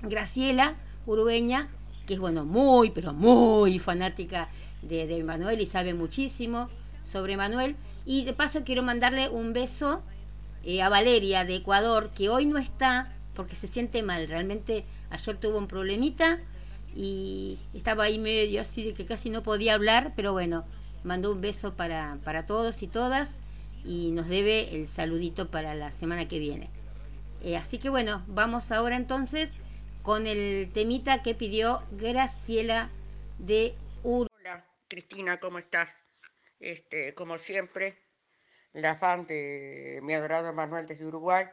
[0.02, 1.70] Graciela urugueña,
[2.08, 4.50] que es bueno, muy, pero muy fanática
[4.82, 6.70] de, de Manuel y sabe muchísimo
[7.04, 7.76] sobre Manuel.
[8.06, 10.02] Y de paso quiero mandarle un beso
[10.64, 14.28] eh, a Valeria de Ecuador, que hoy no está porque se siente mal.
[14.28, 16.40] Realmente ayer tuvo un problemita
[16.96, 20.66] y estaba ahí medio así de que casi no podía hablar, pero bueno,
[21.04, 23.38] mandó un beso para, para todos y todas
[23.84, 26.70] y nos debe el saludito para la semana que viene.
[27.42, 29.52] Eh, así que bueno, vamos ahora entonces
[30.02, 32.90] con el temita que pidió Graciela
[33.40, 34.30] de Uruguay.
[34.40, 36.03] Hola, Cristina, ¿cómo estás?
[36.64, 37.98] Este, como siempre,
[38.72, 41.46] la fan de mi adorado Manuel desde Uruguay.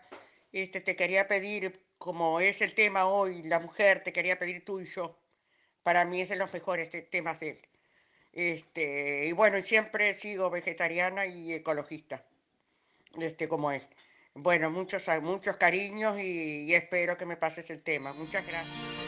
[0.52, 4.78] Este, te quería pedir, como es el tema hoy, la mujer, te quería pedir tú
[4.78, 5.18] y yo.
[5.82, 7.58] Para mí es de los mejores temas de él.
[8.32, 12.24] Este, y bueno, siempre sigo vegetariana y ecologista,
[13.18, 13.82] este, como él.
[14.34, 18.12] Bueno, muchos, muchos cariños y, espero que me pases el tema.
[18.12, 18.99] Muchas gracias.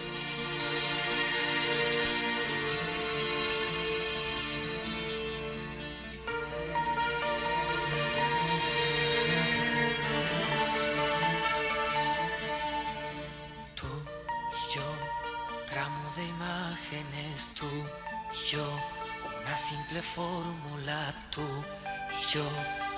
[19.52, 22.42] Una simple fórmula, tú y yo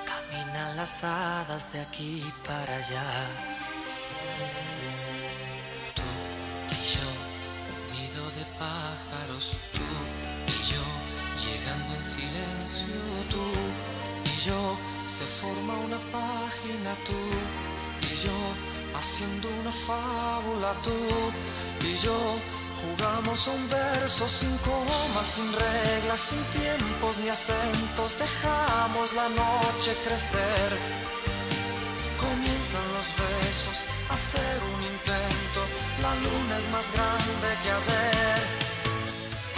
[0.07, 3.09] Caminan las hadas de aquí para allá.
[5.97, 6.03] Tú
[6.71, 7.09] y yo,
[7.93, 9.89] nido de pájaros, tú
[10.47, 10.85] y yo,
[11.45, 13.03] llegando en silencio,
[13.33, 13.47] tú
[14.33, 14.79] y yo,
[15.09, 17.19] se forma una página, tú
[18.13, 18.39] y yo,
[18.97, 20.95] haciendo una fábula, tú
[21.85, 22.39] y yo
[22.83, 28.19] Jugamos un verso sin comas, sin reglas, sin tiempos ni acentos.
[28.19, 30.71] Dejamos la noche crecer.
[32.19, 33.77] Comienzan los besos,
[34.11, 35.61] a hacer un intento.
[36.03, 38.43] La luna es más grande que ayer.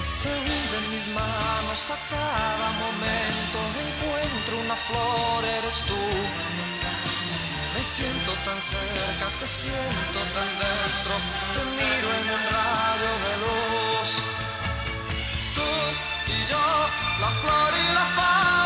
[0.06, 3.56] Se hunden mis manos a cada momento.
[3.86, 6.75] Encuentro una flor, eres tú
[7.96, 11.14] siento tan cerca, te siento tan dentro,
[11.54, 14.10] te miro en un rayo de luz.
[15.56, 15.68] Tú
[16.36, 16.66] y yo,
[17.22, 18.65] la flor y la fábula,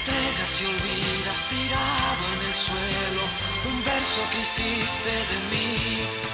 [0.00, 3.22] Entregas y olvidas tirado en el suelo
[3.70, 6.29] un verso que hiciste de mí.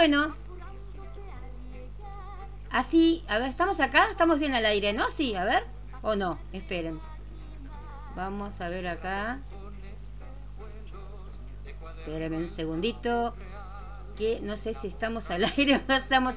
[0.00, 0.34] Bueno,
[2.70, 4.08] así, a ver, ¿estamos acá?
[4.10, 5.10] ¿Estamos bien al aire, no?
[5.10, 5.64] Sí, a ver.
[6.00, 6.38] ¿O no?
[6.54, 6.98] Esperen.
[8.16, 9.40] Vamos a ver acá.
[11.98, 13.34] Espérenme un segundito.
[14.16, 16.36] Que no sé si estamos al aire o no estamos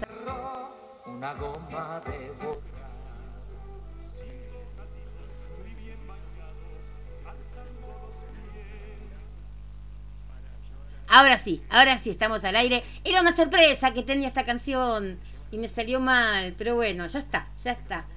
[11.16, 12.84] Ahora sí, ahora sí, estamos al aire.
[13.04, 15.20] Era una sorpresa que tenía esta canción
[15.52, 18.08] y me salió mal, pero bueno, ya está, ya está.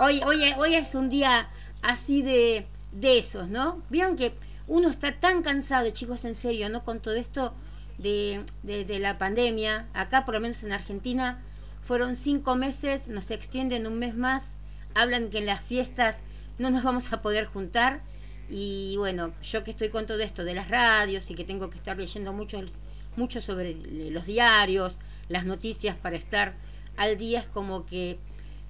[0.00, 1.50] Hoy, hoy, hoy es un día
[1.82, 3.82] así de, de esos, ¿no?
[3.90, 4.32] Vieron que
[4.68, 6.84] uno está tan cansado, chicos, en serio, ¿no?
[6.84, 7.52] Con todo esto
[7.98, 9.88] de, de, de la pandemia.
[9.92, 11.42] Acá, por lo menos en Argentina,
[11.82, 14.54] fueron cinco meses, nos extienden un mes más.
[14.94, 16.20] Hablan que en las fiestas
[16.58, 18.02] no nos vamos a poder juntar.
[18.48, 21.76] Y bueno, yo que estoy con todo esto de las radios y que tengo que
[21.78, 22.60] estar leyendo mucho,
[23.16, 23.74] mucho sobre
[24.10, 26.54] los diarios, las noticias para estar
[26.96, 28.18] al día, es como que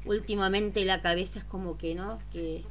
[0.05, 2.18] últimamente la cabeza es como que, ¿no?
[2.33, 2.64] Que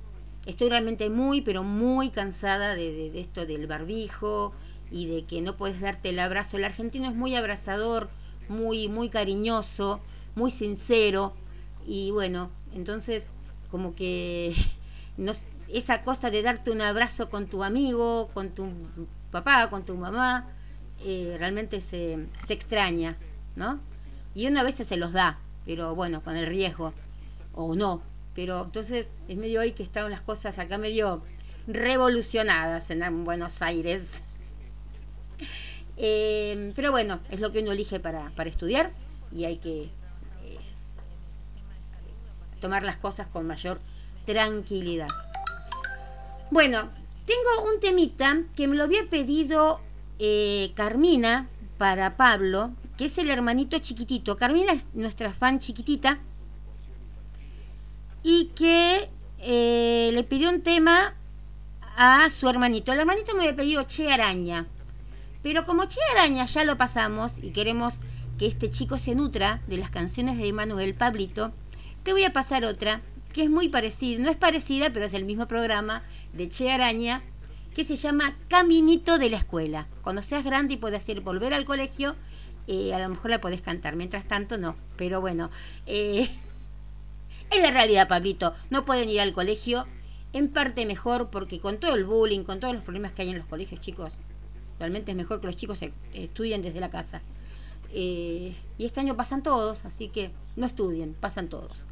[0.45, 4.53] estoy realmente muy, pero muy cansada de, de- esto del barbijo
[4.91, 6.57] y de que no puedes darte el abrazo.
[6.57, 8.09] El argentino es muy abrazador,
[8.47, 9.99] muy, muy cariñoso,
[10.35, 11.33] muy sincero.
[11.85, 13.31] Y bueno, entonces
[13.69, 14.55] como que
[15.17, 15.33] no
[15.69, 18.69] esa cosa de darte un abrazo con tu amigo, con tu
[19.31, 20.47] papá, con tu mamá,
[21.03, 23.17] eh, realmente se, se extraña,
[23.55, 23.79] ¿no?
[24.33, 26.93] Y uno a veces se los da, pero bueno, con el riesgo,
[27.53, 28.01] o no.
[28.35, 31.21] Pero entonces es medio hoy que están las cosas acá medio
[31.67, 34.21] revolucionadas en Buenos Aires.
[35.97, 38.91] Eh, pero bueno, es lo que uno elige para, para estudiar
[39.31, 40.57] y hay que eh,
[42.59, 43.79] tomar las cosas con mayor
[44.25, 45.07] tranquilidad.
[46.51, 46.89] Bueno,
[47.25, 49.79] tengo un temita que me lo había pedido
[50.19, 54.37] eh, Carmina para Pablo, que es el hermanito chiquitito.
[54.37, 56.19] Carmina es nuestra fan chiquitita
[58.21, 61.15] y que eh, le pidió un tema
[61.97, 62.93] a su hermanito.
[62.93, 64.67] El hermanito me había pedido Che Araña.
[65.41, 68.01] Pero como Che Araña ya lo pasamos y queremos
[68.37, 71.53] que este chico se nutra de las canciones de Manuel Pablito,
[72.03, 73.01] te voy a pasar otra
[73.33, 76.03] que es muy parecida, no es parecida, pero es del mismo programa
[76.35, 77.23] de Che Araña,
[77.73, 79.87] que se llama Caminito de la Escuela.
[80.01, 82.15] Cuando seas grande y puedas ir volver al colegio,
[82.67, 83.95] eh, a lo mejor la podés cantar.
[83.95, 84.75] Mientras tanto, no.
[84.97, 85.49] Pero bueno,
[85.85, 86.29] eh,
[87.51, 88.53] es la realidad, Pablito.
[88.69, 89.87] No pueden ir al colegio.
[90.33, 93.37] En parte mejor porque con todo el bullying, con todos los problemas que hay en
[93.37, 94.13] los colegios, chicos,
[94.79, 95.79] realmente es mejor que los chicos
[96.13, 97.21] estudien desde la casa.
[97.93, 101.85] Eh, y este año pasan todos, así que no estudien, pasan todos.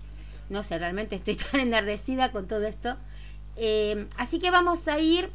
[0.50, 2.98] No sé, realmente estoy tan enardecida con todo esto.
[3.56, 5.32] Eh, así que vamos a ir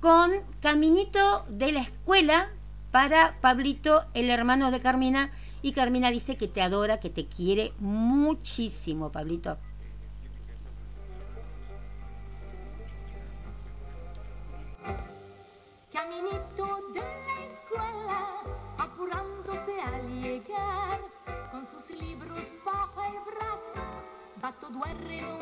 [0.00, 0.30] con
[0.60, 2.50] Caminito de la Escuela
[2.90, 5.30] para Pablito, el hermano de Carmina.
[5.60, 9.58] Y Carmina dice que te adora, que te quiere muchísimo, Pablito.
[15.92, 18.42] Caminito de la escuela,
[18.78, 21.00] apurándose al llegar,
[21.50, 25.28] con sus libros bajo el brazo, todo reino animal.
[25.28, 25.37] El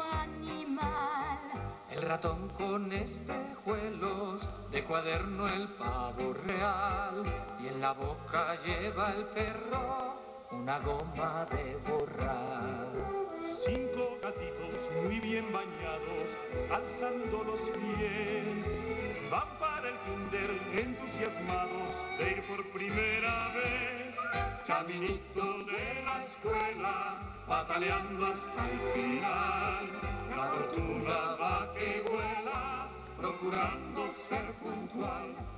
[2.07, 7.25] ratón con espejuelos, de cuaderno el pavo real,
[7.61, 10.17] y en la boca lleva el perro
[10.53, 12.87] una goma de borrar.
[13.43, 16.29] Cinco gatitos muy bien bañados,
[16.71, 18.67] alzando los pies,
[19.31, 24.17] van para el kinder entusiasmados de ir por primera vez.
[24.67, 30.16] Caminito de la escuela, pataleando hasta el final.
[30.35, 35.56] La tortuga va que vuela, procurando ser puntual.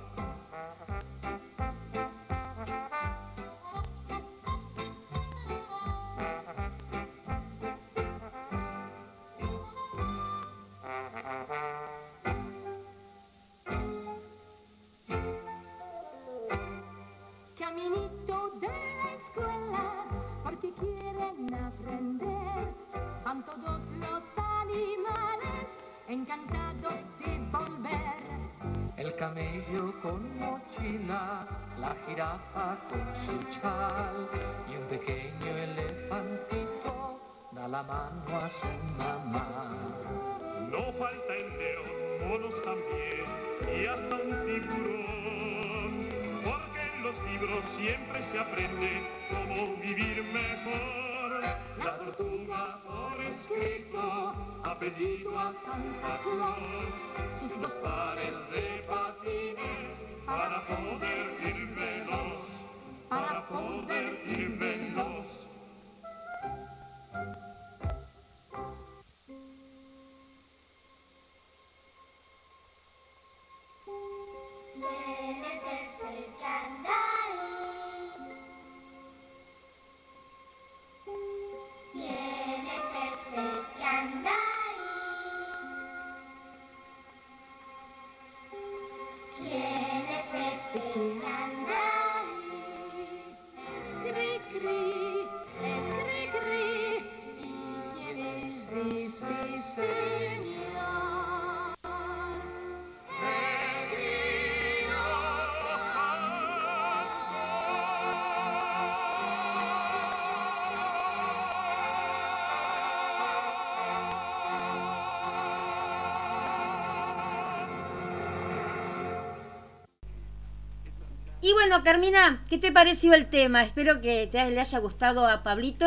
[121.69, 123.61] Bueno, Carmina, ¿qué te pareció el tema?
[123.63, 125.85] Espero que te le haya gustado a Pablito.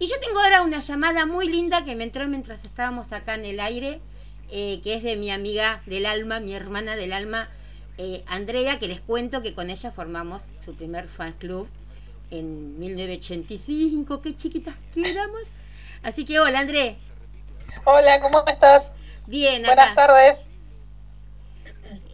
[0.00, 3.44] Y yo tengo ahora una llamada muy linda que me entró mientras estábamos acá en
[3.44, 4.00] el aire,
[4.50, 7.48] eh, que es de mi amiga del alma, mi hermana del alma,
[7.98, 11.68] eh, Andrea, que les cuento que con ella formamos su primer fan club
[12.32, 14.22] en 1985.
[14.22, 15.42] Qué chiquitas que éramos.
[16.02, 16.96] Así que hola, André.
[17.84, 18.88] Hola, ¿cómo estás?
[19.28, 19.94] Bien, Buenas acá.
[20.08, 20.50] tardes.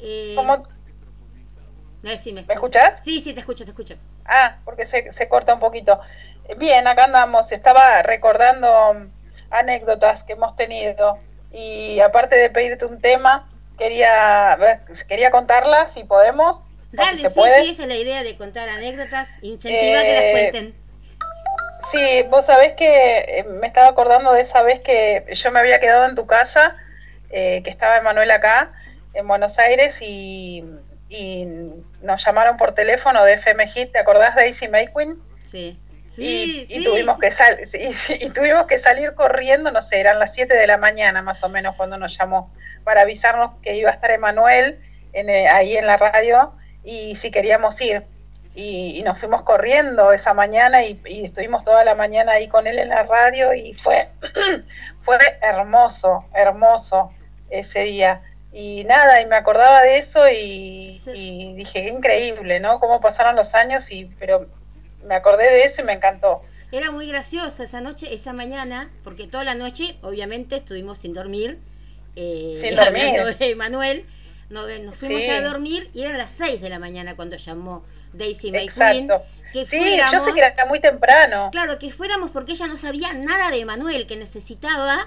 [0.02, 0.62] Eh, ¿Cómo-
[2.46, 3.00] ¿Me escuchás?
[3.04, 3.94] Sí, sí, te escucho, te escucho.
[4.24, 6.00] Ah, porque se, se corta un poquito.
[6.56, 7.52] Bien, acá andamos.
[7.52, 9.08] Estaba recordando
[9.50, 11.18] anécdotas que hemos tenido.
[11.52, 13.48] Y aparte de pedirte un tema,
[13.78, 16.62] quería, ver, quería contarlas, si podemos.
[16.90, 17.62] si Dale, se sí, puede.
[17.64, 19.28] sí, esa es la idea de contar anécdotas.
[19.42, 20.74] Incentiva que las Eh, cuenten.
[21.90, 25.80] Sí, vos sabés que eh, me estaba acordando de esa vez que yo me había
[25.80, 26.76] quedado en tu casa,
[27.30, 28.72] eh, que estaba Emanuel acá,
[29.14, 30.62] en Buenos Aires, y,
[31.08, 31.46] y
[32.02, 35.18] nos llamaron por teléfono de FM Hit, ¿te acordás de Daisy Mayqueen?
[35.44, 35.78] Sí.
[36.08, 36.84] y, Sí, y sí.
[36.84, 37.90] tuvimos que sal- sí,
[38.20, 41.48] y tuvimos que salir corriendo, no sé, eran las 7 de la mañana más o
[41.48, 42.52] menos cuando nos llamó,
[42.84, 44.80] para avisarnos que iba a estar Emanuel
[45.12, 46.52] en, eh, ahí en la radio
[46.84, 48.02] y si queríamos ir.
[48.54, 52.66] Y, y nos fuimos corriendo esa mañana y, y estuvimos toda la mañana ahí con
[52.66, 54.08] él en la radio y fue,
[54.98, 57.12] fue hermoso, hermoso
[57.50, 58.20] ese día.
[58.52, 62.80] Y nada, y me acordaba de eso y, y dije, qué increíble, ¿no?
[62.80, 64.46] Cómo pasaron los años, y pero
[65.04, 66.42] me acordé de eso y me encantó.
[66.72, 71.58] Era muy gracioso esa noche, esa mañana, porque toda la noche, obviamente, estuvimos sin dormir.
[72.16, 73.36] eh, Sin dormir.
[73.38, 74.04] de Manuel.
[74.50, 75.28] Nos, nos fuimos Sí.
[75.30, 77.84] a dormir y eran las 6 de la mañana cuando llamó
[78.14, 78.64] Daisy McQueen.
[79.10, 79.22] Exacto.
[79.52, 81.48] Que Sí, yo sé fuéramos- que era muy temprano.
[81.52, 85.06] Claro, que fuéramos porque ella no sabía nada de Manuel, que necesitaba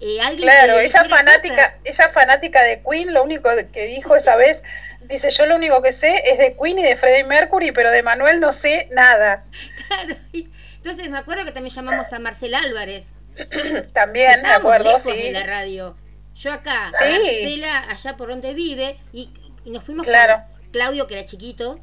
[0.00, 4.62] eh, alguien Claro, ella fanática, ella fanática de Queen, lo único que dijo esa vez,
[5.02, 8.02] dice, yo lo único que sé es de Queen y de Freddie Mercury, pero de
[8.02, 9.44] Manuel no sé nada.
[9.88, 13.12] Claro, y- entonces me acuerdo que también llamamos a Marcela Álvarez.
[13.92, 15.12] También, me acuerdo, lejos sí.
[15.16, 15.96] de la radio.
[16.34, 17.04] Yo acá, Sí.
[17.04, 19.30] Marcela allá por donde vive, y,
[19.64, 20.42] y nos fuimos Claro.
[20.60, 21.78] con Claudio, que era chiquito.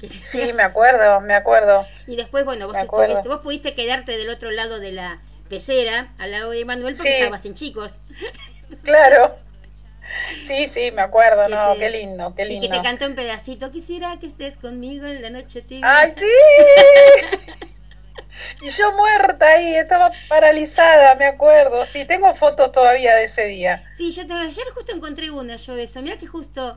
[0.00, 1.86] que- Sí, me acuerdo, me acuerdo.
[2.06, 5.20] y después, bueno, vos, estuviste, vos pudiste quedarte del otro lado de la
[5.52, 7.16] pecera al lado de Manuel porque Sí.
[7.18, 7.98] estaba sin chicos.
[8.82, 9.36] Claro.
[10.46, 12.76] Sí, sí, me acuerdo, Que no, te- qué lindo, qué Y que lindo.
[12.78, 13.70] te cantó un pedacito.
[13.70, 15.84] Quisiera que estés conmigo en la noche tibia.
[15.88, 16.24] ¡Ay, sí!
[18.60, 21.84] Y yo muerta ahí, estaba paralizada, me acuerdo.
[21.86, 23.84] Sí, tengo fotos todavía de ese día.
[23.96, 26.00] Sí, yo te, ayer justo encontré una, yo eso.
[26.02, 26.76] Mira que justo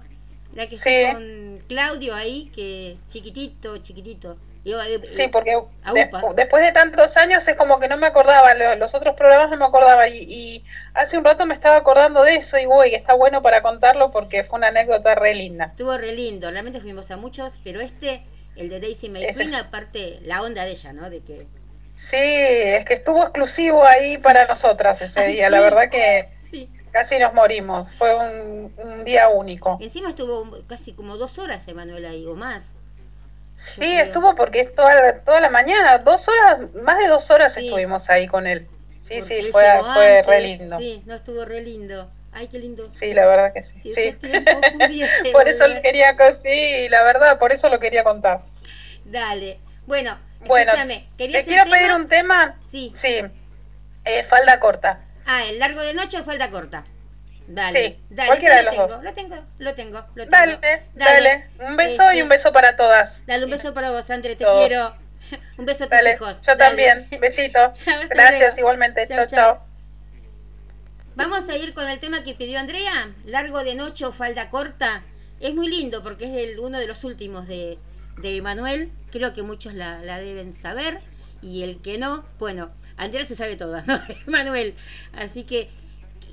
[0.53, 0.89] la que Sí.
[0.89, 4.37] está con Claudio ahí, que chiquitito, chiquitito.
[4.65, 5.51] Sí, eh, porque
[5.93, 9.51] de- después de tantos años es como que no me acordaba, lo- los otros programas
[9.51, 12.95] no me acordaba y, y hace un rato me estaba acordando de eso y güey,
[12.95, 15.65] está bueno para contarlo porque fue una anécdota re linda.
[15.65, 18.23] Estuvo re lindo, realmente fuimos a muchos, pero este,
[18.55, 21.09] el de Daisy May Ese Queen, aparte, la onda de ella, ¿no?
[21.11, 21.47] De que
[22.09, 25.51] Sí, es que estuvo exclusivo ahí para nosotras ese Ay, día, sí.
[25.51, 26.69] la verdad que Sí.
[26.91, 29.77] casi nos morimos, fue un, un día único.
[29.81, 32.73] encima estuvo casi como dos horas Emanuel ahí, o más.
[33.55, 37.55] Sí, estuvo porque es toda, la- toda la mañana, dos horas, más de dos horas
[37.57, 38.67] estuvimos ahí con él.
[39.01, 40.77] Sí, Porque sí, fue, fue antes, re lindo.
[40.77, 42.09] Sí, no estuvo re lindo.
[42.31, 42.89] Ay, qué lindo.
[42.93, 43.79] Sí, la verdad que sí.
[43.79, 44.01] Si sí.
[44.01, 48.41] ese tiempo pudiese por eso lo quería, sí, la verdad, por eso lo quería contar.
[49.05, 49.59] Dale.
[49.85, 51.07] Bueno, Bueno, escúchame.
[51.17, 52.59] ¿querías te quiero pedir un tema.
[52.65, 52.91] Sí.
[52.95, 53.21] Sí,
[54.03, 54.99] eh, falda corta.
[55.25, 56.83] Ah, el largo de noche o falda corta.
[57.47, 59.03] Dale, Sí, dale, cualquiera de lo los tengo, dos.
[59.03, 60.29] lo tengo, lo tengo, lo tengo.
[60.31, 63.19] Dale, dale, Un beso y un beso para todas.
[63.27, 64.67] Dale un beso para vos, André, te Todos.
[64.67, 64.95] quiero.
[65.57, 66.39] Un beso a tus Dale, hijos.
[66.41, 67.07] yo también.
[67.21, 67.71] Besito.
[68.09, 69.07] Gracias igualmente.
[69.07, 69.59] Chao, Chao.
[71.15, 75.03] Vamos a ir con el tema que pidió Andrea, largo de noche o falda corta.
[75.39, 77.77] Es muy lindo porque es el- uno de los últimos de,
[78.17, 78.91] de Manuel.
[79.11, 80.99] Creo que muchos la, la deben saber.
[81.41, 83.99] Y el que no, bueno, Andrea se sabe toda, ¿no?
[84.27, 84.75] Manuel.
[85.15, 85.69] Así que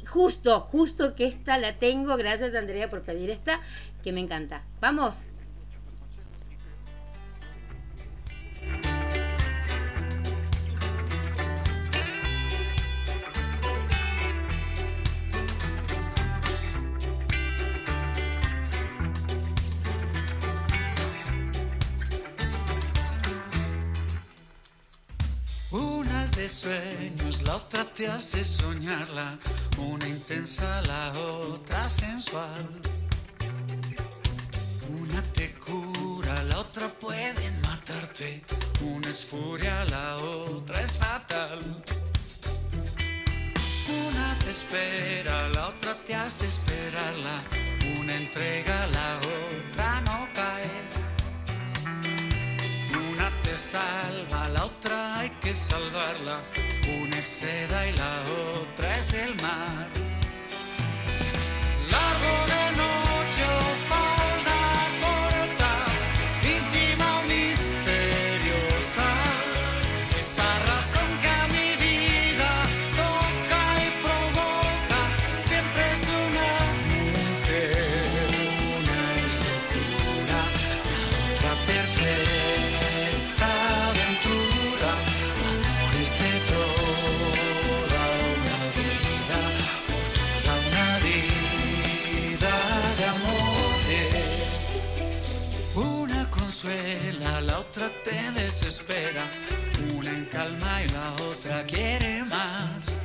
[0.06, 2.16] justo, justo que esta la tengo.
[2.16, 3.60] Gracias Andrea por pedir esta,
[4.02, 4.62] que me encanta.
[4.80, 5.31] Vamos.
[26.42, 29.38] De sueños, la otra te hace soñarla.
[29.78, 32.68] Una intensa, la otra sensual.
[34.88, 38.42] Una te cura, la otra puede matarte.
[38.80, 41.60] Una es furia, la otra es fatal.
[44.08, 47.40] Una te espera, la otra te hace esperarla.
[48.00, 50.91] Una entrega, la otra no cae.
[53.56, 56.40] Salva, la otra hay que salvarla.
[57.00, 58.22] Una es seda y la
[58.62, 60.11] otra es el mar.
[99.94, 102.96] Una en calma y la otra quiere más.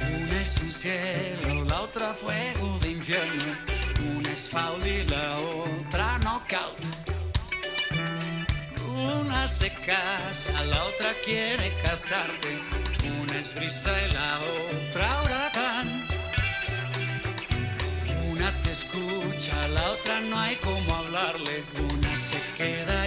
[0.00, 3.56] Una es un cielo, la otra fuego de infierno.
[4.14, 6.80] Una es foul y la otra knockout.
[8.94, 12.60] Una se casa, la otra quiere casarte.
[13.22, 16.06] Una es brisa y la otra huracán.
[18.30, 21.64] Una te escucha, la otra no hay como hablarle.
[21.90, 22.97] Una se queda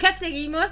[0.00, 0.70] acá seguimos.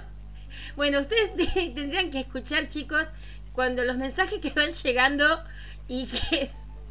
[0.76, 1.34] Bueno, ustedes
[1.74, 3.08] tendrían que escuchar, chicos,
[3.52, 5.42] cuando los mensajes que van llegando
[5.88, 6.50] y que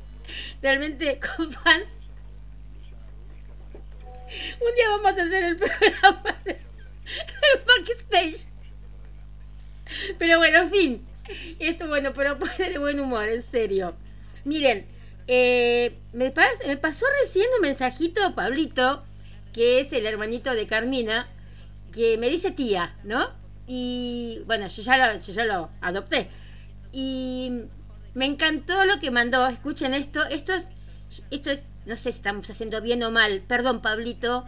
[0.62, 1.88] realmente con fans.
[4.60, 8.46] Un día vamos a hacer el programa de, del backstage.
[10.20, 11.08] Pero bueno, en fin.
[11.60, 13.96] Esto bueno, pero pone de buen humor, en serio.
[14.44, 14.86] Miren,
[15.28, 19.04] eh, me, pas- me pasó recién un mensajito Pablito,
[19.54, 21.28] que es el hermanito de Carmina,
[21.92, 23.30] que me dice tía, ¿no?
[23.68, 26.30] Y bueno, yo ya lo, adopté.
[26.92, 27.64] Y
[28.14, 29.46] me encantó lo que mandó.
[29.48, 30.26] Escuchen esto.
[30.28, 30.68] Esto es,
[31.32, 33.44] esto es, no sé si estamos haciendo bien o mal.
[33.48, 34.46] Perdón, Pablito,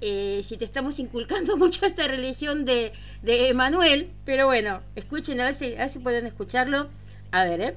[0.00, 4.12] eh, si te estamos inculcando mucho esta religión de, de Emanuel.
[4.24, 6.90] Pero bueno, escuchen, a ver, si, a ver si pueden escucharlo.
[7.30, 7.76] A ver, ¿eh?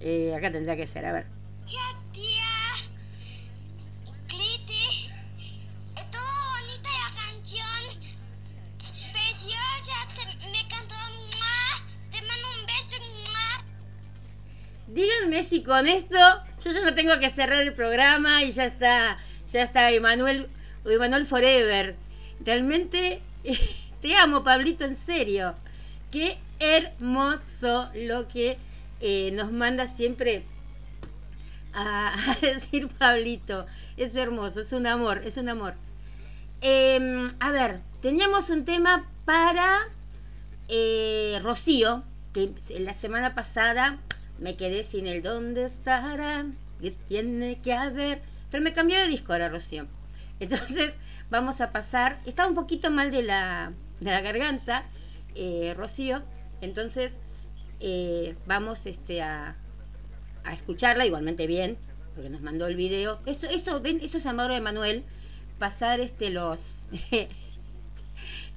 [0.00, 1.26] Eh, acá tendrá que ser, a ver.
[14.94, 16.16] Díganme si con esto
[16.64, 19.18] yo ya no tengo que cerrar el programa y ya está,
[19.50, 20.48] ya está Emanuel,
[20.84, 21.96] Emanuel Forever.
[22.44, 23.20] Realmente
[24.00, 25.56] te amo, Pablito, en serio.
[26.12, 28.56] Qué hermoso lo que
[29.00, 30.44] eh, nos manda siempre
[31.74, 33.66] a, decir Pablito.
[33.96, 35.74] Es hermoso, es un amor, es un amor.
[36.60, 39.88] Em, a ver, teníamos un tema para
[40.68, 43.98] eh, Rocío, que la semana pasada
[44.38, 46.46] me quedé sin el dónde estará,
[47.08, 49.86] tiene que haber, pero me cambió de disco ahora Rocío.
[50.40, 50.94] Entonces
[51.30, 54.84] vamos a pasar, está un poquito mal de la, de la garganta,
[55.34, 56.22] eh, Rocío,
[56.60, 57.18] entonces
[57.80, 59.56] eh, vamos este, a,
[60.44, 61.76] a escucharla igualmente bien,
[62.14, 63.18] porque nos mandó el video.
[63.26, 65.04] Eso, eso, ven, eso es amor de Manuel,
[65.58, 66.86] pasar este los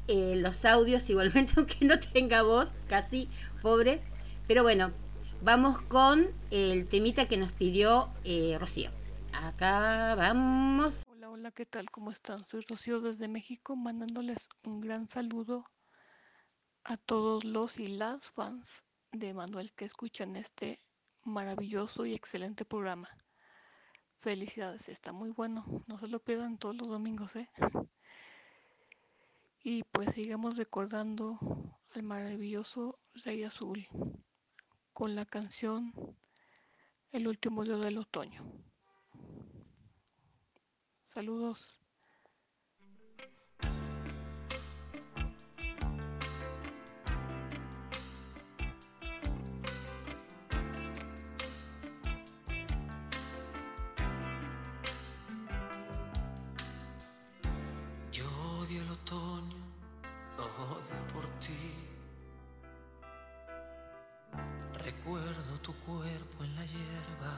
[0.07, 3.30] eh, los audios igualmente, aunque no tenga voz, casi
[3.61, 3.99] pobre.
[4.47, 4.91] Pero bueno,
[5.41, 8.89] vamos con el temita que nos pidió eh, Rocío.
[9.33, 11.05] Acá vamos.
[11.09, 11.89] Hola, hola, ¿qué tal?
[11.91, 12.43] ¿Cómo están?
[12.45, 15.65] Soy Rocío desde México, mandándoles un gran saludo
[16.83, 20.79] a todos los y las fans de Manuel que escuchan este
[21.23, 23.09] maravilloso y excelente programa.
[24.21, 25.65] Felicidades, está muy bueno.
[25.88, 27.49] No se lo pierdan todos los domingos, ¿eh?
[29.63, 31.39] Y pues sigamos recordando
[31.93, 33.88] al maravilloso Rey Azul
[34.97, 35.93] con la canción
[37.11, 38.43] El último día del otoño.
[41.03, 41.76] Saludos.
[65.68, 67.36] Tu cuerpo en la hierba,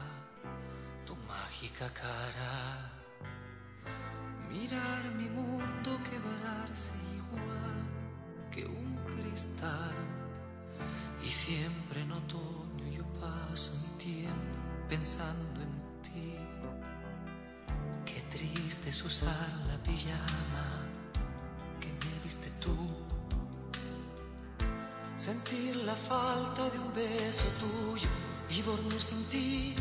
[1.04, 2.92] tu mágica cara.
[4.48, 7.78] Mirar mi mundo quebrarse igual
[8.52, 9.96] que un cristal.
[11.24, 14.58] Y siempre en otoño yo paso mi tiempo
[14.88, 15.74] pensando en
[16.06, 16.36] ti.
[18.06, 20.68] Qué triste es usar la pijama
[21.80, 22.76] que me diste tú.
[25.18, 28.19] Sentir la falta de un beso tuyo
[28.50, 29.74] y dormir sin ti.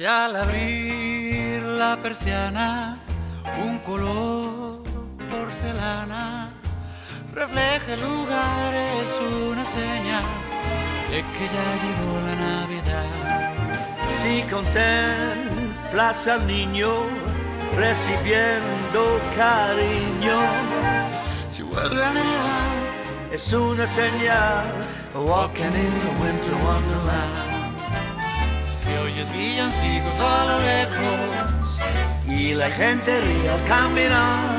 [0.00, 2.96] Si al abrir la persiana
[3.62, 4.82] un color
[5.30, 6.48] porcelana
[7.34, 10.24] refleja el lugar, es una señal
[11.10, 13.08] de que ya llegó la Navidad.
[14.08, 17.02] Si contemplas al niño
[17.76, 20.40] recibiendo cariño,
[21.50, 22.70] si vuelve a nevar,
[23.30, 24.64] es una señal.
[25.14, 27.39] Walking in a winter wonderland.
[29.20, 31.82] Oyes villancicos a lo lejos
[32.26, 34.56] y la gente ríe al caminar.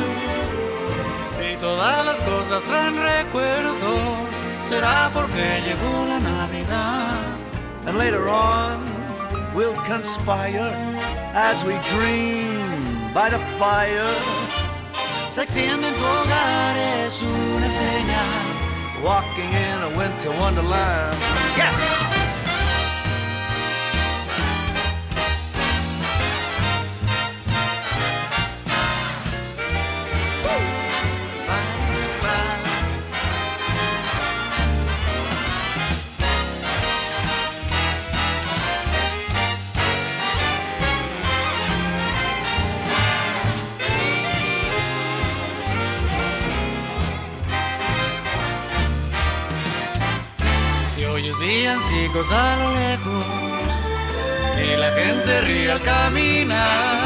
[1.34, 4.30] Si todas las cosas traen recuerdos,
[4.64, 7.38] será porque llegó la Navidad.
[7.88, 8.86] And later on,
[9.56, 10.76] we'll conspire
[11.34, 14.14] as we dream by the fire.
[15.34, 19.02] Se extiende en tu hogar, es una señal.
[19.04, 21.18] Walking in a winter wonderland.
[21.58, 22.11] Yeah!
[52.22, 53.26] Villancicos a lo lejos
[54.58, 57.00] y la gente ríe al caminar.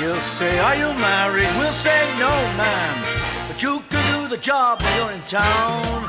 [0.00, 1.48] You'll say, Are you married?
[1.58, 3.04] We'll say, No, man.
[3.48, 6.08] But you can do the job when you're in town.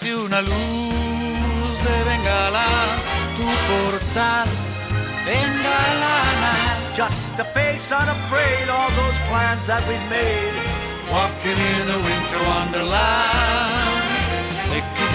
[0.00, 2.66] Si una luz de bengala
[3.36, 4.48] tu portal
[5.24, 6.52] bengalana.
[6.94, 10.54] Just a face unafraid, all those plans that we made.
[11.10, 14.00] Walking in a winter wonderland.
[14.70, 15.10] De que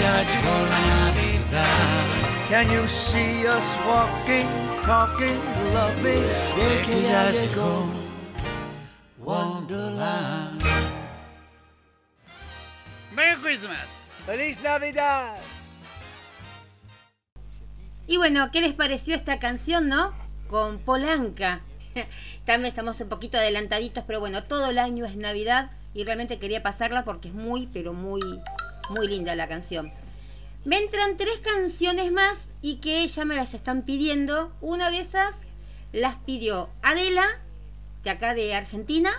[2.48, 4.46] Can you see us walking,
[4.84, 5.42] talking,
[5.74, 6.22] loving?
[6.54, 7.90] De que ya llegó
[9.18, 10.62] Wonderland.
[13.12, 14.08] Merry Christmas.
[14.26, 15.38] ¡Feliz Navidad!
[18.06, 20.14] Y bueno, ¿qué les pareció esta canción, no?
[20.48, 21.62] Con Polanca.
[22.44, 26.62] También estamos un poquito adelantaditos, pero bueno, todo el año es Navidad y realmente quería
[26.62, 28.22] pasarla porque es muy, pero muy,
[28.90, 29.92] muy linda la canción.
[30.66, 34.52] Me entran tres canciones más y que ya me las están pidiendo.
[34.60, 35.42] Una de esas
[35.92, 37.24] las pidió Adela,
[38.02, 39.12] de acá de Argentina,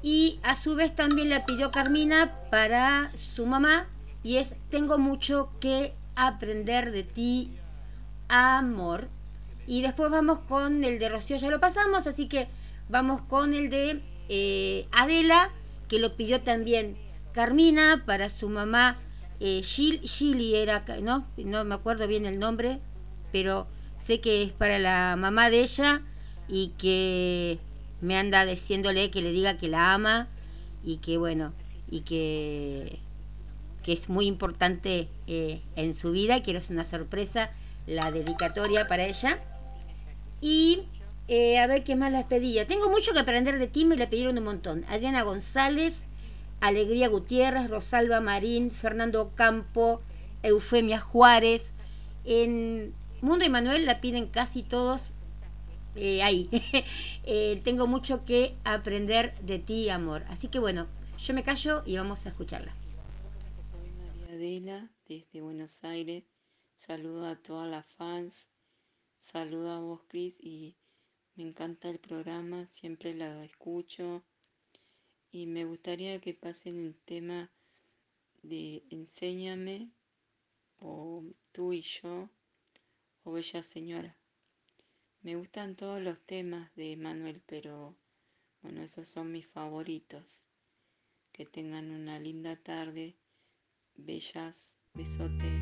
[0.00, 3.86] y a su vez también la pidió Carmina para su mamá,
[4.22, 7.50] y es Tengo mucho que aprender de ti,
[8.28, 9.10] amor.
[9.66, 12.48] Y después vamos con el de Rocío, ya lo pasamos, así que
[12.88, 14.00] vamos con el de
[14.30, 15.50] eh, Adela,
[15.90, 16.96] que lo pidió también
[17.34, 18.96] Carmina para su mamá
[19.44, 21.26] eh, Gili era, ¿no?
[21.36, 22.78] No me acuerdo bien el nombre,
[23.32, 23.66] pero
[23.98, 26.00] sé que es para la mamá de ella
[26.46, 27.58] y que
[28.00, 30.28] me anda diciéndole que le diga que la ama
[30.84, 31.52] y que bueno,
[31.90, 33.00] y que,
[33.82, 37.50] que es muy importante eh, en su vida, quiero es una sorpresa
[37.88, 39.40] la dedicatoria para ella.
[40.40, 40.82] Y
[41.26, 42.68] eh, a ver qué más les pedía.
[42.68, 44.84] Tengo mucho que aprender de ti, me le pidieron un montón.
[44.88, 46.04] Adriana González,
[46.62, 50.00] Alegría Gutiérrez, Rosalba Marín, Fernando Campo,
[50.44, 51.72] Eufemia Juárez.
[52.24, 55.12] En Mundo Emanuel la piden casi todos
[55.96, 56.48] eh, ahí.
[57.24, 60.24] Eh, tengo mucho que aprender de ti, amor.
[60.28, 62.74] Así que bueno, yo me callo y vamos a escucharla.
[63.70, 66.24] Soy María Adela, desde Buenos Aires.
[66.74, 68.48] Saludo a todas las fans.
[69.18, 70.76] Saludo a vos, Cris, y
[71.36, 74.24] me encanta el programa, siempre la escucho.
[75.32, 77.50] Y me gustaría que pasen el tema
[78.42, 79.90] de Enséñame,
[80.78, 82.28] o Tú y yo,
[83.24, 84.16] o Bella Señora.
[85.22, 87.96] Me gustan todos los temas de Manuel, pero
[88.60, 90.42] bueno, esos son mis favoritos.
[91.32, 93.16] Que tengan una linda tarde.
[93.94, 95.61] Bellas, besotes.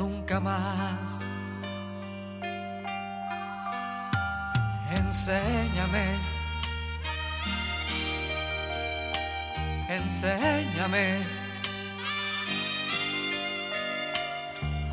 [0.00, 1.20] nunca más.
[4.90, 6.06] Enséñame,
[9.88, 11.06] enséñame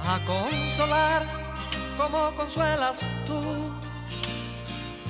[0.06, 1.22] a consolar
[1.98, 3.42] como consuelas tú,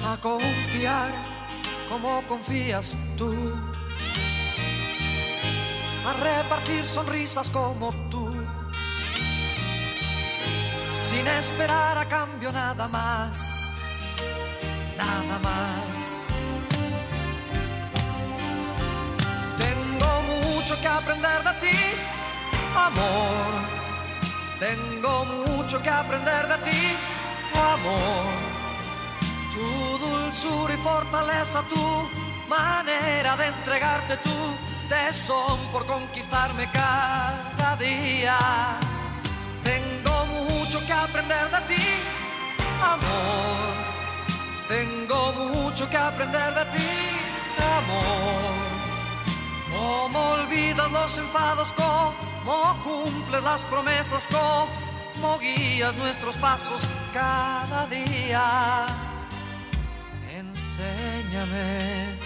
[0.06, 1.12] a confiar
[1.90, 3.34] como confías tú,
[6.06, 7.90] a repartir sonrisas como
[11.18, 13.32] sin esperar a cambio nada más,
[14.96, 15.96] nada más.
[19.64, 21.80] Tengo mucho que aprender de ti,
[22.88, 23.52] amor.
[24.60, 26.84] Tengo mucho que aprender de ti,
[27.74, 28.26] amor.
[29.56, 29.68] Tu
[30.06, 31.86] dulzura y fortaleza, tu
[32.48, 34.40] manera de entregarte tu
[34.88, 38.38] tesón por conquistarme cada día.
[39.64, 40.07] Tengo
[40.88, 41.86] que aprender de ti,
[42.82, 43.74] amor.
[44.70, 46.90] Tengo mucho que aprender de ti,
[47.78, 48.54] amor.
[49.74, 58.88] Cómo olvidas los enfados, cómo cumples las promesas, cómo guías nuestros pasos cada día.
[60.30, 62.18] Enséñame,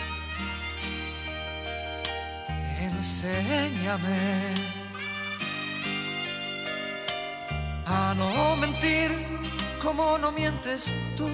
[2.80, 4.81] enséñame
[7.92, 9.12] a no mentir
[9.84, 11.30] como no mientes tú,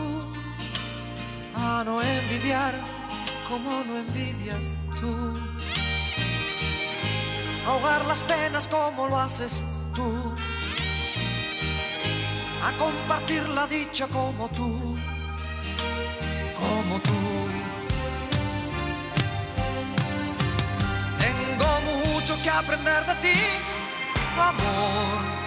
[1.55, 2.73] a no envidiar
[3.47, 5.47] como no envidias tú
[7.67, 9.61] ahogar las penas como lo haces
[9.93, 10.35] tú,
[12.63, 14.97] a compartir la dicha como tú,
[16.61, 17.19] como tú.
[21.19, 23.39] Tengo mucho que aprender de ti,
[24.39, 25.46] amor.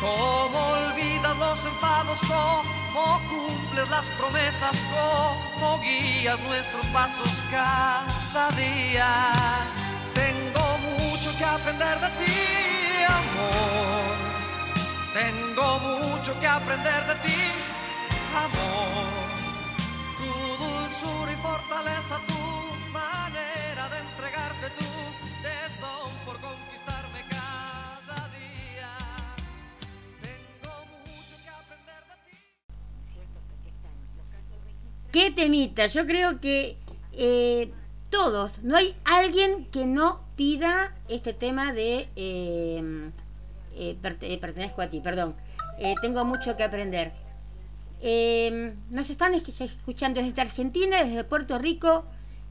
[0.00, 9.32] Cómo olvidas los enfados, cómo cumples las promesas, cómo guías nuestros pasos cada día.
[10.14, 14.16] Tengo mucho que aprender de ti, amor.
[15.12, 17.42] Tengo mucho que aprender de ti,
[18.34, 19.06] amor.
[20.16, 25.29] Tu dulzura y fortaleza, tu manera de entregarte tu
[35.12, 35.86] ¿Qué temita?
[35.86, 36.76] Yo creo que
[37.12, 37.72] eh,
[38.10, 42.08] todos, no hay alguien que no pida este tema de...
[42.16, 43.10] Eh,
[43.74, 45.34] eh, eh, pertenezco a ti, perdón.
[46.02, 47.12] Tengo mucho que aprender.
[48.02, 52.04] Eh, nos están es- escuchando desde Argentina, desde Puerto Rico,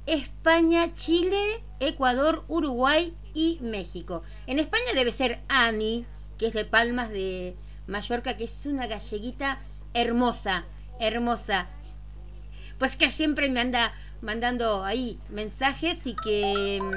[0.07, 4.23] España, Chile, Ecuador, Uruguay y México.
[4.48, 6.06] En España debe ser Ani,
[6.40, 7.56] que es de Palmas de
[7.88, 9.60] Mallorca, que es una galleguita
[9.94, 10.65] hermosa,
[10.99, 11.68] hermosa.
[12.80, 16.93] Pues que siempre me anda mandando ahí mensajes y que, mm,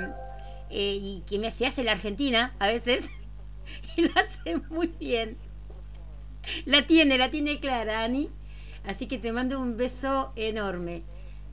[0.71, 3.11] eh, y que me se hace la Argentina a veces.
[3.97, 5.37] y lo hace muy bien.
[6.65, 8.31] La tiene, la tiene clara, Ani.
[8.85, 11.03] Así que te mando un beso enorme.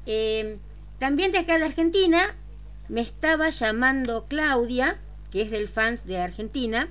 [0.06, 0.58] Eh,
[0.98, 2.36] también de acá de Argentina
[2.88, 4.98] me estaba llamando Claudia,
[5.32, 6.88] que es del fans de Argentina,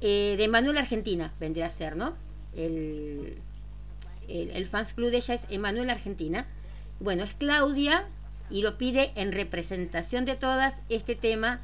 [0.00, 2.16] eh, de Manuel Argentina, vendría a ser, ¿no?
[2.56, 3.38] El,
[4.28, 6.46] el, el fans club de ella es Emanuel Argentina.
[7.00, 8.06] Bueno, es Claudia
[8.50, 11.62] y lo pide en representación de todas este tema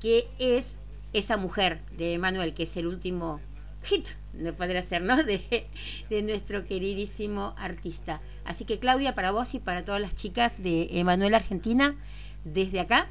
[0.00, 0.78] que es
[1.12, 3.40] esa mujer de Manuel, que es el último
[3.82, 5.22] hit, no podría ser, ¿no?
[5.24, 5.66] De,
[6.08, 8.20] de nuestro queridísimo artista.
[8.44, 11.96] Así que Claudia, para vos y para todas las chicas de Emanuel Argentina,
[12.44, 13.08] desde acá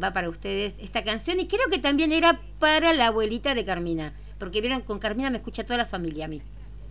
[0.00, 4.12] va para ustedes esta canción y creo que también era para la abuelita de Carmina,
[4.38, 6.42] porque vieron, con Carmina me escucha toda la familia a mí.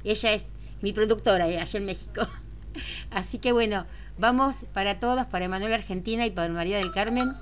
[0.03, 0.51] Ella es
[0.81, 2.27] mi productora eh, allá en México.
[3.11, 3.85] Así que bueno,
[4.17, 7.33] vamos para todos, para Emanuel Argentina y para María del Carmen,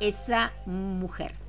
[0.00, 1.47] esa mujer.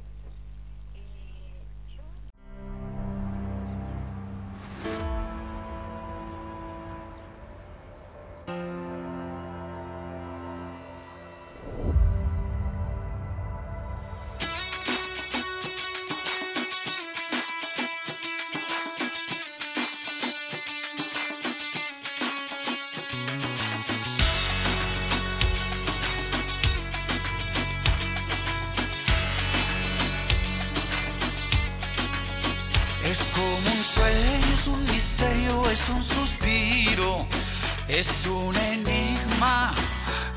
[37.99, 39.73] Es un enigma,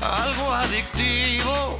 [0.01, 1.79] algo adictivo.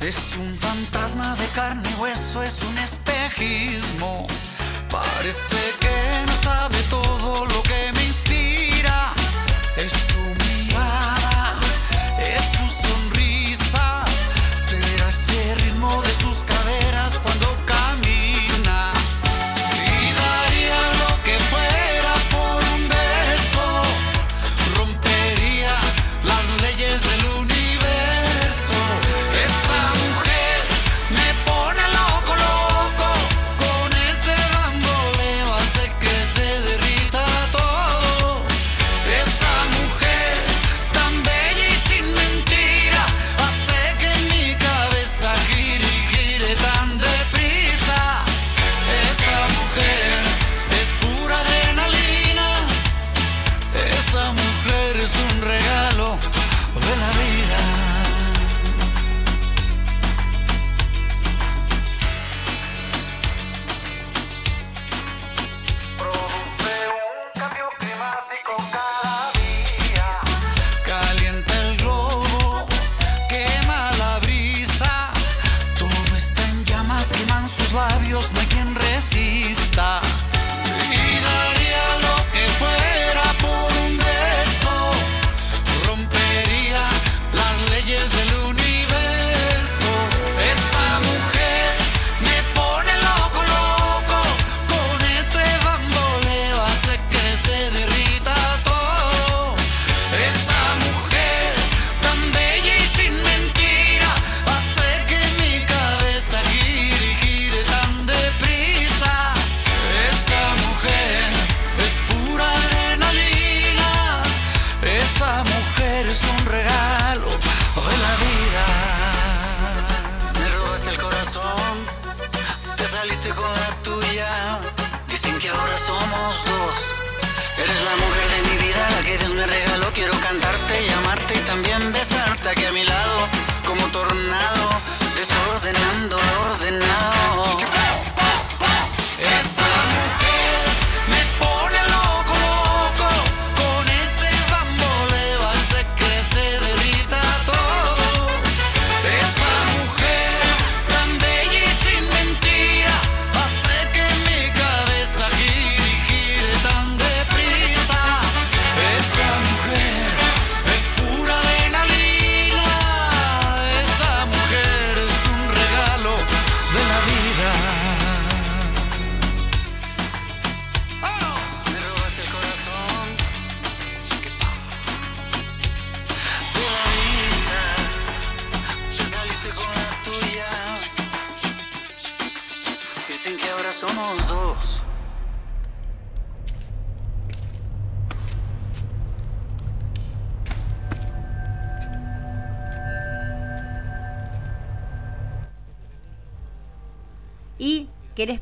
[0.00, 4.28] Es un fantasma de carne y hueso, es un espejismo.
[4.88, 9.12] Parece que no sabe todo lo que me inspira.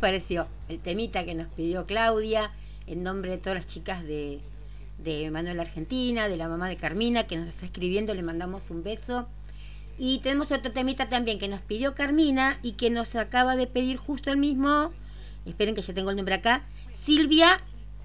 [0.06, 0.46] Pareció?
[0.68, 2.52] El temita que nos pidió Claudia
[2.86, 4.38] en nombre de todas las chicas de,
[4.98, 8.84] de Manuel Argentina, de la mamá de Carmina, que nos está escribiendo, le mandamos un
[8.84, 9.26] beso.
[9.98, 13.96] Y tenemos otro temita también que nos pidió Carmina y que nos acaba de pedir
[13.96, 14.92] justo el mismo,
[15.44, 17.60] esperen que ya tengo el nombre acá, Silvia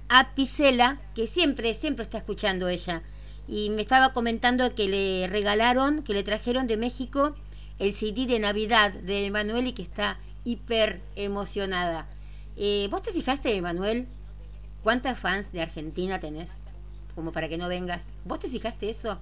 [0.10, 3.03] Apicela, que siempre, siempre está escuchando ella.
[3.48, 7.36] Y me estaba comentando que le regalaron, que le trajeron de México
[7.78, 12.08] el CD de Navidad de Emanuel y que está hiper emocionada.
[12.58, 14.08] Eh, ¿Vos te fijaste, Emanuel,
[14.84, 16.62] cuántas fans de Argentina tenés?
[17.16, 18.06] Como para que no vengas.
[18.26, 19.20] ¿Vos te fijaste eso?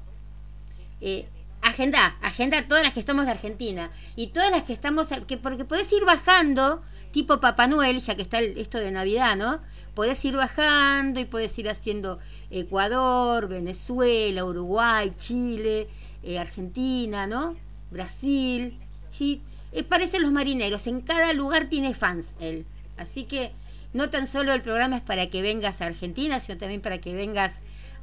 [1.02, 1.28] Eh,
[1.62, 5.66] agenda, agenda todas las que estamos de Argentina y todas las que estamos, que porque
[5.66, 6.82] podés ir bajando,
[7.12, 9.60] tipo Papá Noel, ya que está esto de Navidad, ¿no?
[9.96, 12.20] Podés ir bajando y podés ir haciendo
[12.52, 15.90] Ecuador, Venezuela, Uruguay, Chile,
[16.24, 17.56] eh, Argentina, ¿no?
[17.91, 18.78] Brasil,
[19.12, 19.41] ¿sí?
[19.72, 22.66] Eh, parecen los marineros, en cada lugar tiene fans él.
[22.98, 23.52] Así que
[23.94, 27.14] no tan solo el programa es para que vengas a Argentina, sino también para que
[27.14, 27.60] vengas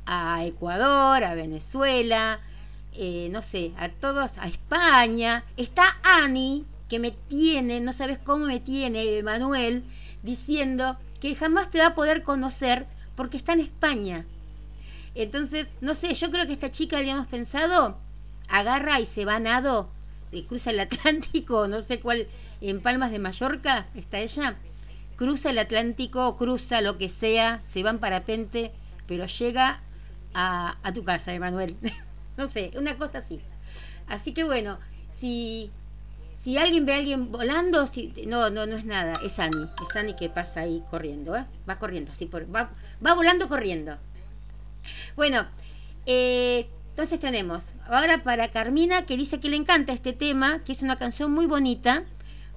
[0.07, 2.41] a Ecuador, a Venezuela,
[2.95, 5.45] eh, no sé, a todos, a España.
[5.57, 9.85] Está Ani, que me tiene, no sabes cómo me tiene, Manuel,
[10.23, 12.87] diciendo que jamás te va a poder conocer
[13.17, 14.25] porque está en España.
[15.15, 17.99] Entonces, no sé, yo creo que esta chica, habíamos pensado,
[18.49, 19.91] agarra y se va a nado,
[20.48, 22.27] cruza el Atlántico, no sé cuál,
[22.61, 24.57] en Palmas de Mallorca está ella,
[25.16, 28.73] cruza el Atlántico, cruza lo que sea, se va en parapente,
[29.07, 29.81] pero llega
[30.35, 31.77] a, a tu casa, Emanuel.
[32.36, 33.40] no sé, una cosa así.
[34.07, 34.78] Así que bueno,
[35.11, 35.70] si,
[36.35, 39.97] si alguien ve a alguien volando, si, no, no, no es nada, es Ani, es
[39.97, 41.44] Ani que pasa ahí corriendo, ¿eh?
[41.69, 42.70] va corriendo, así va,
[43.05, 43.97] va volando corriendo.
[45.16, 45.44] Bueno,
[46.05, 50.81] eh, entonces tenemos ahora para Carmina que dice que le encanta este tema, que es
[50.81, 52.05] una canción muy bonita,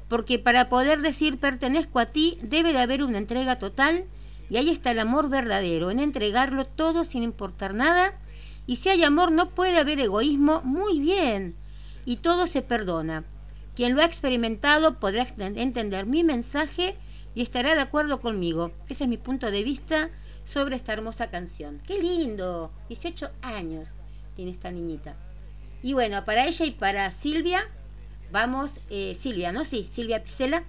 [0.07, 4.05] porque para poder decir pertenezco a ti debe de haber una entrega total
[4.49, 8.17] y ahí está el amor verdadero, en entregarlo todo sin importar nada.
[8.65, 11.57] Y si hay amor no puede haber egoísmo, muy bien.
[12.05, 13.25] Y todo se perdona.
[13.75, 16.95] Quien lo ha experimentado podrá entender mi mensaje
[17.35, 18.71] y estará de acuerdo conmigo.
[18.87, 20.09] Ese es mi punto de vista
[20.45, 21.81] sobre esta hermosa canción.
[21.85, 22.71] ¡Qué lindo!
[22.87, 23.95] 18 años
[24.39, 25.17] tiene esta niñita.
[25.81, 27.59] Y bueno, para ella y para Silvia,
[28.31, 29.65] vamos, eh, Silvia, ¿no?
[29.65, 30.63] Sí, Silvia Picela,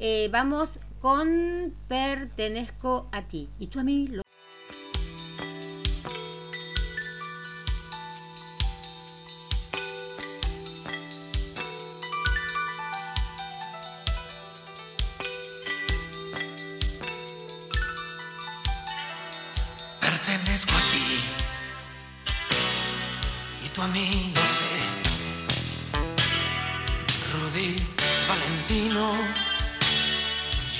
[0.00, 3.48] eh, vamos con Pertenezco a ti.
[3.60, 4.23] Y tú a mí lo...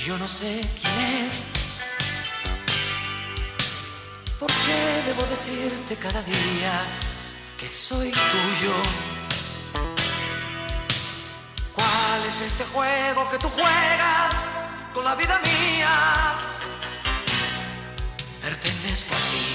[0.05, 1.45] yo no sé quién es.
[4.39, 6.73] ¿Por qué debo decirte cada día
[7.57, 8.73] que soy tuyo?
[11.73, 14.49] ¿Cuál es este juego que tú juegas
[14.93, 15.89] con la vida mía?
[18.43, 19.47] Pertenezco a ti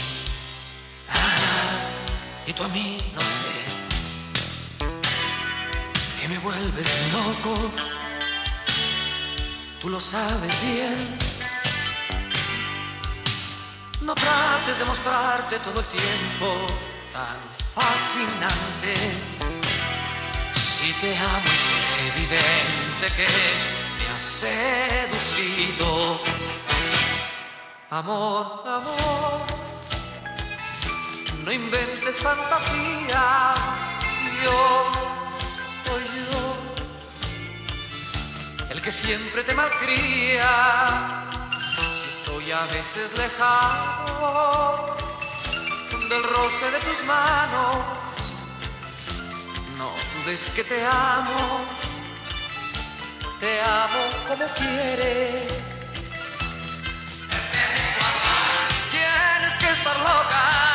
[1.11, 3.61] ah, y tú a mí no sé
[6.21, 8.00] que me vuelves loco.
[9.81, 10.99] Tú lo sabes bien.
[14.03, 16.67] No trates de mostrarte todo el tiempo
[17.13, 17.39] tan
[17.75, 18.95] fascinante.
[20.55, 21.71] Si te amo es
[22.15, 23.27] evidente que
[23.99, 26.21] me has seducido.
[27.91, 29.47] Amor, amor,
[31.43, 33.59] no inventes fantasías.
[34.45, 34.93] Yo
[35.85, 36.50] soy yo,
[38.71, 40.51] el que siempre te malcría.
[41.91, 44.97] Si estoy a veces lejano
[46.09, 47.77] del roce de tus manos,
[49.77, 49.91] no
[50.23, 51.65] dudes que te amo,
[53.41, 55.47] te amo como quieres.
[58.91, 60.70] Tienes que estar loca.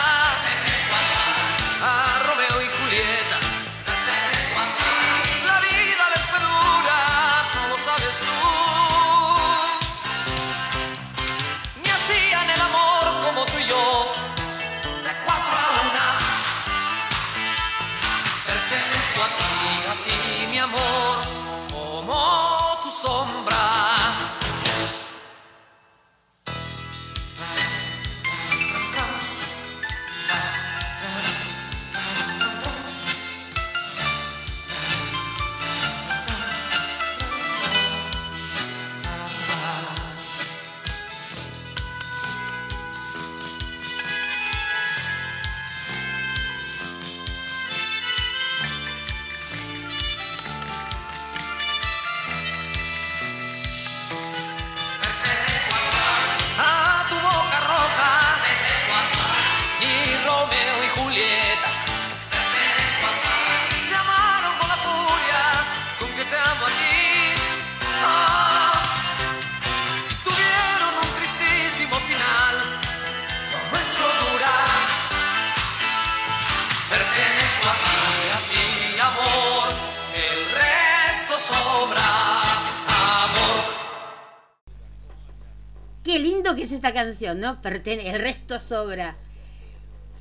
[86.86, 87.64] Esta canción, ¿no?
[87.64, 89.18] Pertene el resto sobra.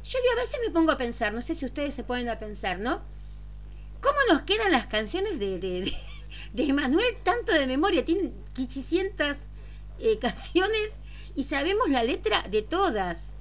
[0.03, 2.79] Yo a veces me pongo a pensar, no sé si ustedes se ponen a pensar,
[2.79, 3.03] ¿no?
[4.01, 5.93] ¿Cómo nos quedan las canciones de, de,
[6.55, 8.03] de, Emanuel tanto de memoria?
[8.03, 9.37] Tiene 500
[10.01, 10.93] eh, canciones
[11.35, 13.33] y sabemos la letra de todas.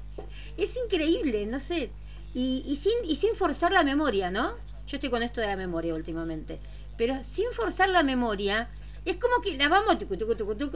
[0.58, 1.92] Es increíble, no sé.
[2.34, 4.52] Y, sin, y sin forzar la memoria, ¿no?
[4.86, 6.60] Yo estoy con esto de la memoria últimamente.
[6.98, 8.70] Pero sin forzar la memoria,
[9.06, 9.98] es como que las vamos,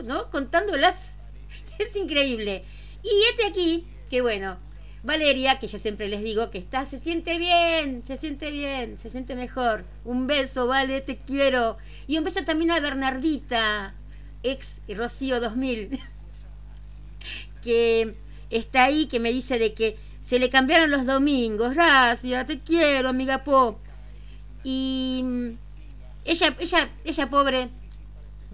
[0.06, 0.30] ¿no?
[0.30, 1.18] Contándolas.
[1.80, 2.64] Es increíble.
[3.04, 4.58] Y este aquí, que bueno,
[5.04, 9.10] Valeria, que yo siempre les digo que está, se siente bien, se siente bien, se
[9.10, 9.86] siente mejor.
[10.04, 11.78] Un beso, Vale, te quiero.
[12.08, 13.94] Y un beso también a Bernardita.
[14.44, 16.00] ex Rocío 2000,
[17.64, 18.16] que
[18.50, 21.74] está ahí, que me dice de que se le cambiaron los domingos.
[21.74, 23.80] Gracias, te quiero, amiga Po.
[24.64, 25.50] Y mm,
[26.26, 27.70] ella, ella, ella pobre,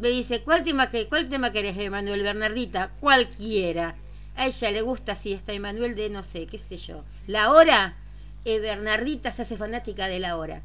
[0.04, 2.92] me dice, ¿cuál tema, que, cuál tema querés, Emanuel Bernardita?
[3.00, 3.96] Cualquiera.
[4.36, 7.06] A ella le gusta si está Emanuel de, no sé, qué sé yo.
[7.26, 7.96] La hora,
[8.44, 10.62] eh, Bernardita se hace fanática de la hora.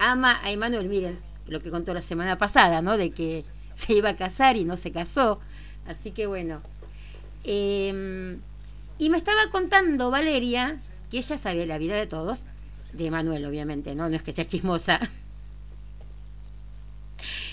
[0.00, 2.96] Ama a Emanuel, miren, lo que contó la semana pasada, ¿no?
[2.96, 3.44] De que
[3.74, 5.38] se iba a casar y no se casó.
[5.86, 6.60] Así que bueno.
[7.44, 8.40] Em,
[8.98, 10.80] y me estaba contando Valeria,
[11.12, 12.44] que ella sabía la vida de todos,
[12.92, 14.08] de Manuel obviamente, ¿no?
[14.08, 14.98] No es que sea chismosa.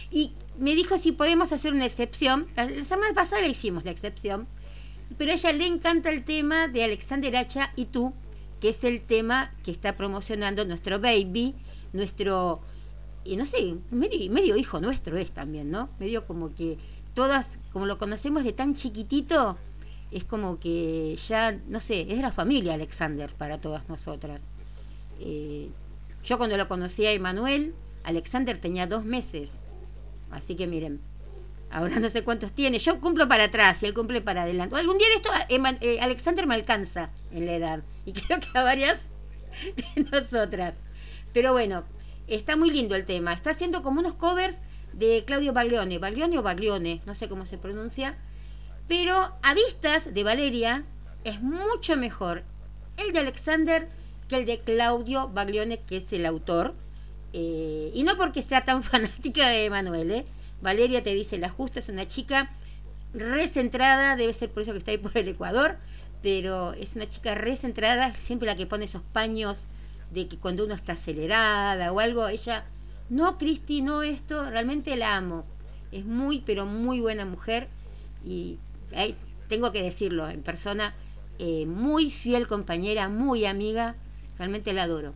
[0.09, 2.47] Y me dijo si podemos hacer una excepción.
[2.55, 4.47] La, semana pasada le hicimos la excepción,
[5.17, 8.13] pero a ella le encanta el tema de Alexander Hacha y tú,
[8.61, 11.55] que es el tema que está promocionando nuestro baby,
[11.93, 12.61] nuestro,
[13.23, 15.89] y no sé, medio, medio hijo nuestro es también, ¿no?
[15.99, 16.77] Medio como que
[17.13, 19.57] todas, como lo conocemos de tan chiquitito,
[20.11, 24.49] es como que ya, no sé, es de la familia Alexander para todas nosotras.
[25.19, 25.69] Eh,
[26.23, 27.73] yo cuando lo conocí a Emanuel,
[28.03, 29.59] Alexander tenía dos meses.
[30.31, 30.99] Así que miren,
[31.71, 32.79] ahora no sé cuántos tiene.
[32.79, 34.75] Yo cumplo para atrás y él cumple para adelante.
[34.75, 37.83] Algún día de esto Eman- eh, Alexander me alcanza en la edad.
[38.05, 38.99] Y creo que a varias
[39.95, 40.75] de nosotras.
[41.33, 41.83] Pero bueno,
[42.27, 43.33] está muy lindo el tema.
[43.33, 44.61] Está haciendo como unos covers
[44.93, 45.99] de Claudio Baglione.
[45.99, 48.17] Baglione o Baglione, no sé cómo se pronuncia.
[48.87, 49.13] Pero
[49.43, 50.83] a vistas de Valeria
[51.23, 52.43] es mucho mejor
[52.97, 53.87] el de Alexander
[54.29, 56.73] que el de Claudio Baglione, que es el autor.
[57.33, 60.25] Eh, y no porque sea tan fanática de Emanuel, ¿eh?
[60.61, 62.49] Valeria te dice la justa, es una chica
[63.13, 65.77] recentrada, debe ser por eso que está ahí por el Ecuador,
[66.23, 69.67] pero es una chica recentrada, siempre la que pone esos paños
[70.11, 72.65] de que cuando uno está acelerada o algo, ella,
[73.09, 75.45] no, Cristi, no esto, realmente la amo.
[75.91, 77.69] Es muy, pero muy buena mujer
[78.25, 78.57] y
[79.47, 80.93] tengo que decirlo en persona,
[81.39, 83.95] eh, muy fiel compañera, muy amiga,
[84.37, 85.13] realmente la adoro.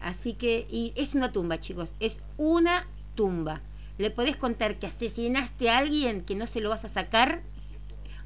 [0.00, 3.60] Así que, y es una tumba, chicos, es una tumba.
[3.98, 7.42] Le podés contar que asesinaste a alguien que no se lo vas a sacar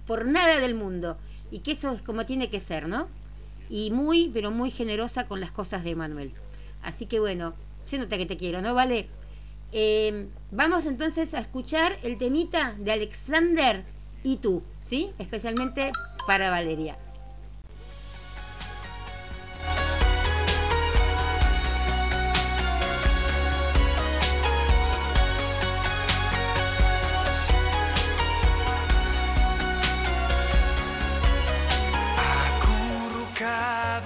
[0.07, 1.17] por nada del mundo.
[1.51, 3.09] Y que eso es como tiene que ser, ¿no?
[3.69, 6.33] Y muy, pero muy generosa con las cosas de Manuel.
[6.83, 7.55] Así que bueno,
[7.87, 8.75] se nota que te quiero, ¿no?
[8.75, 9.09] Vale.
[9.73, 13.85] Eh, vamos entonces a escuchar el temita de Alexander
[14.23, 15.11] y tú, ¿sí?
[15.19, 15.91] Especialmente
[16.27, 16.97] para Valeria.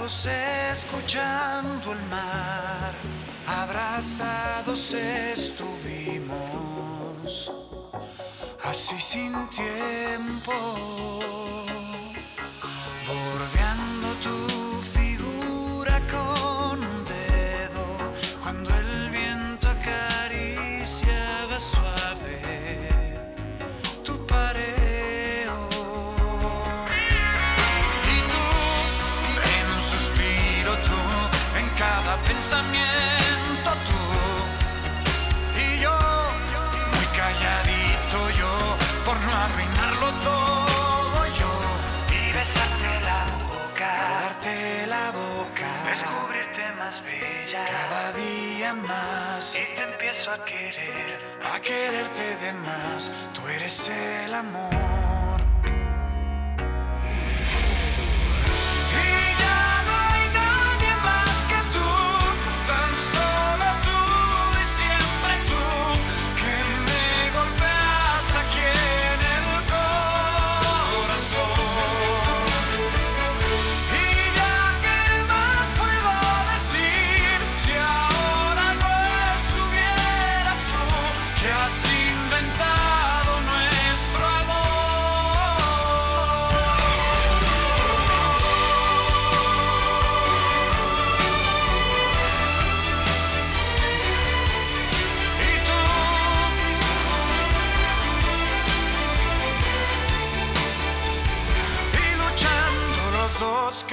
[0.08, 2.94] Escuchando el mar,
[3.46, 6.32] abrazados estuvimos,
[8.64, 10.54] así sin tiempo,
[45.98, 49.54] descubrirte más bella, cada día más.
[49.54, 51.18] Y te empiezo a querer,
[51.52, 53.10] a quererte de más.
[53.34, 55.17] Tú eres el amor.
[103.78, 103.84] Los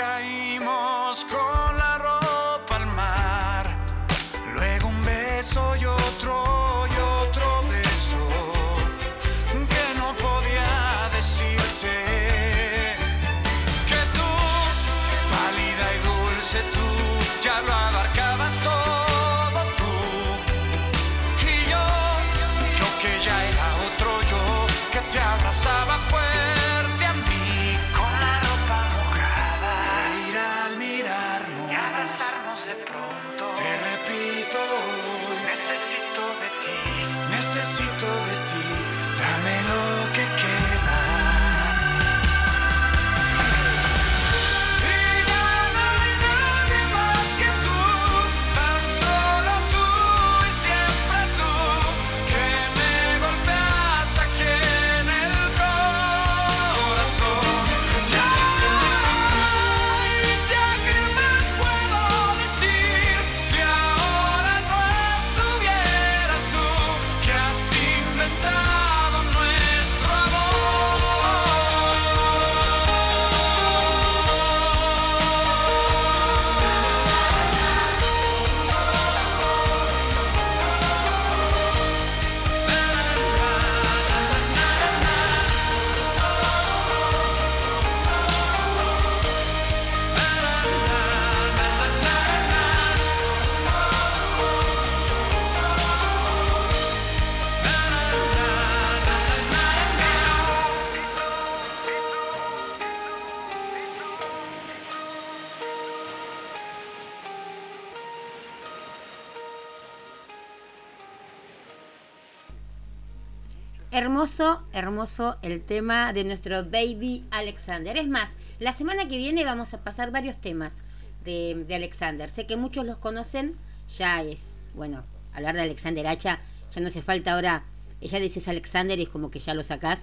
[114.76, 117.97] hermoso, el tema de nuestro baby Alexander.
[117.97, 120.81] Es más, la semana que viene vamos a pasar varios temas
[121.23, 122.30] de, de Alexander.
[122.30, 123.56] Sé que muchos los conocen,
[123.97, 125.03] ya es, bueno,
[125.34, 126.39] hablar de Alexander Hacha,
[126.73, 127.64] ya no hace falta ahora,
[128.02, 130.02] ya dices Alexander y es como que ya lo sacás,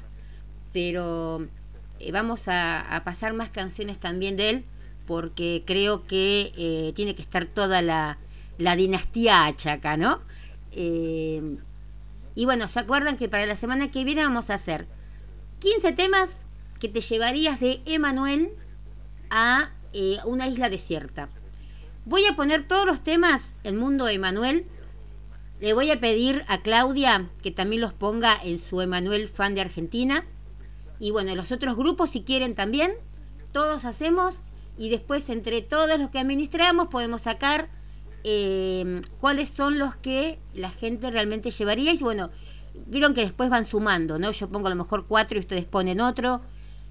[0.73, 1.47] pero
[2.01, 4.65] eh, vamos a, pasar más canciones también de él,
[5.07, 8.19] porque creo que eh, tiene que estar toda la,
[8.59, 10.21] la dinastía Hacha acá, ¿no?
[10.73, 11.59] Eh,
[12.35, 14.87] y bueno, ¿se acuerdan que para la semana que viene vamos a hacer
[15.61, 16.45] 15 temas
[16.81, 18.51] que te llevarías de Emanuel
[19.31, 21.29] a eh, una isla desierta?
[22.05, 24.67] Voy a poner todos los temas en Mundo Emanuel.
[25.61, 29.61] Le voy a pedir a Claudia que también los ponga en su Emanuel fan de
[29.61, 30.25] Argentina.
[30.99, 32.93] Y bueno, los otros grupos si quieren también.
[33.53, 34.41] Todos hacemos
[34.79, 37.69] y después entre todos los que administramos podemos sacar
[38.25, 41.93] eh, cuáles son los que la gente realmente llevaría.
[41.93, 42.31] Y bueno,
[42.87, 44.31] vieron que después van sumando, ¿no?
[44.33, 46.41] Yo pongo a lo mejor cuatro y ustedes ponen otro.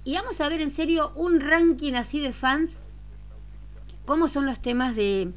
[0.03, 2.77] Y vamos a ver en serio un ranking así de fans.
[4.05, 5.31] ¿Cómo son los temas de,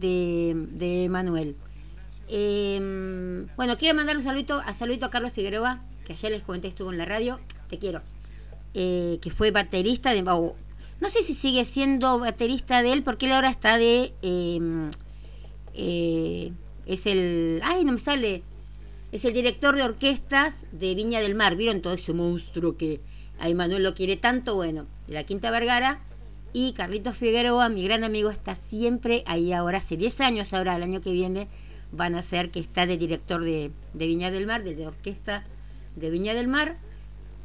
[0.00, 1.54] de, Manuel?
[2.28, 6.68] Eh, bueno, quiero mandar un saludito, a saludito a Carlos Figueroa, que ayer les comenté,
[6.68, 7.38] estuvo en la radio.
[7.68, 8.02] Te quiero.
[8.74, 10.22] Eh, que fue baterista de.
[10.26, 10.56] oh,
[11.00, 14.12] no sé si sigue siendo baterista de él, porque él ahora está de.
[15.76, 16.52] Eh,
[16.86, 17.60] es el.
[17.64, 18.42] ¡Ay, no me sale!
[19.12, 21.56] Es el director de orquestas de Viña del Mar.
[21.56, 23.00] ¿Vieron todo ese monstruo que
[23.38, 24.56] a Emanuel lo quiere tanto?
[24.56, 26.00] Bueno, de la Quinta Vergara.
[26.52, 30.82] Y Carlitos Figueroa, mi gran amigo, está siempre ahí ahora, hace 10 años ahora, el
[30.82, 31.48] año que viene,
[31.92, 35.44] van a ser que está de director de, de Viña del Mar, de, de orquesta
[35.96, 36.76] de Viña del Mar.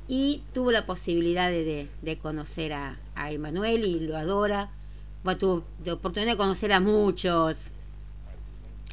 [0.08, 4.70] Y tuvo la posibilidad de, de, conocer a, a Emanuel y lo adora.
[5.24, 7.72] Bueno, tuvo la oportunidad de conocer a muchos.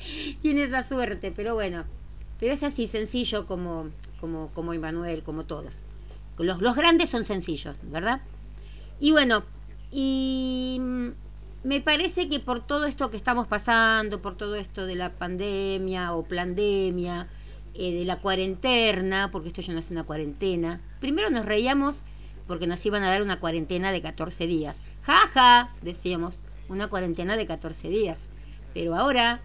[0.43, 1.85] Tiene esa suerte, pero bueno.
[2.41, 5.83] Pero es así, sencillo como, como, como Emanuel, como todos.
[6.39, 8.21] Los, los grandes son sencillos, ¿verdad?
[9.01, 9.43] Y bueno,
[9.91, 10.81] y
[11.65, 16.15] me parece que por todo esto que estamos pasando, por todo esto de la pandemia
[16.15, 17.27] o pandemia,
[17.75, 22.05] eh, de la cuarentena, porque esto ya no es una cuarentena, primero nos reíamos
[22.49, 24.79] porque nos iban a dar una cuarentena de 14 días.
[25.03, 28.29] Jaja, ja, decíamos, una cuarentena de 14 días.
[28.73, 29.41] Pero ahora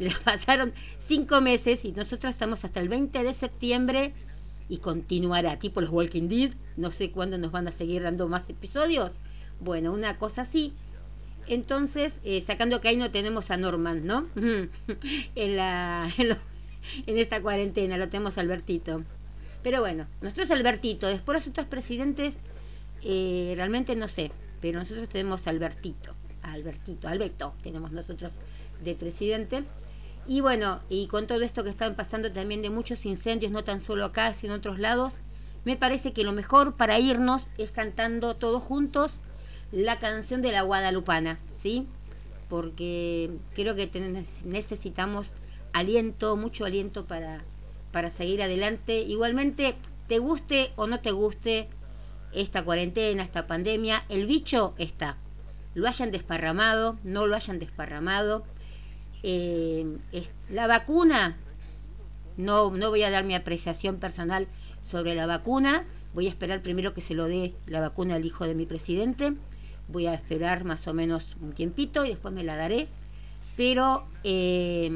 [0.00, 4.12] le pasaron cinco meses y nosotros estamos hasta el 20 de septiembre
[4.68, 8.48] y continuará, tipo los Walking Dead, no sé cuándo nos van a seguir dando más
[8.48, 9.20] episodios.
[9.60, 10.72] Bueno, una cosa así.
[11.48, 14.26] Entonces, eh, sacando que ahí no tenemos a Norman, ¿no?
[15.34, 19.04] en, la, en, esta cuarentena lo tenemos Albertito.
[19.62, 22.38] Pero bueno, nosotros Albertito, después los otros presidentes,
[23.02, 28.32] eh, realmente no sé, pero nosotros tenemos a Albertito, Albertito, Alberto, tenemos nosotros
[28.84, 29.64] de presidente.
[30.26, 33.80] Y bueno, y con todo esto que están pasando también de muchos incendios, no tan
[33.80, 35.18] solo acá, sino en otros lados,
[35.64, 39.22] me parece que lo mejor para irnos es cantando todos juntos
[39.72, 41.86] la canción de la Guadalupana, ¿sí?
[42.48, 43.90] Porque creo que
[44.44, 45.34] necesitamos
[45.72, 47.42] aliento, mucho aliento para,
[47.92, 49.00] para seguir adelante.
[49.00, 49.76] Igualmente,
[50.08, 51.68] te guste o no te guste
[52.32, 55.16] esta cuarentena, esta pandemia, el bicho está.
[55.74, 58.44] Lo hayan desparramado, no lo hayan desparramado
[59.22, 59.98] eh,
[60.48, 61.36] la vacuna,
[62.36, 64.48] no, no voy a dar mi apreciación personal
[64.80, 65.84] sobre la vacuna,
[66.14, 69.34] voy a esperar primero que se lo dé la vacuna al hijo de mi presidente,
[69.88, 72.88] voy a esperar más o menos un tiempito y después me la daré,
[73.56, 74.90] pero eh,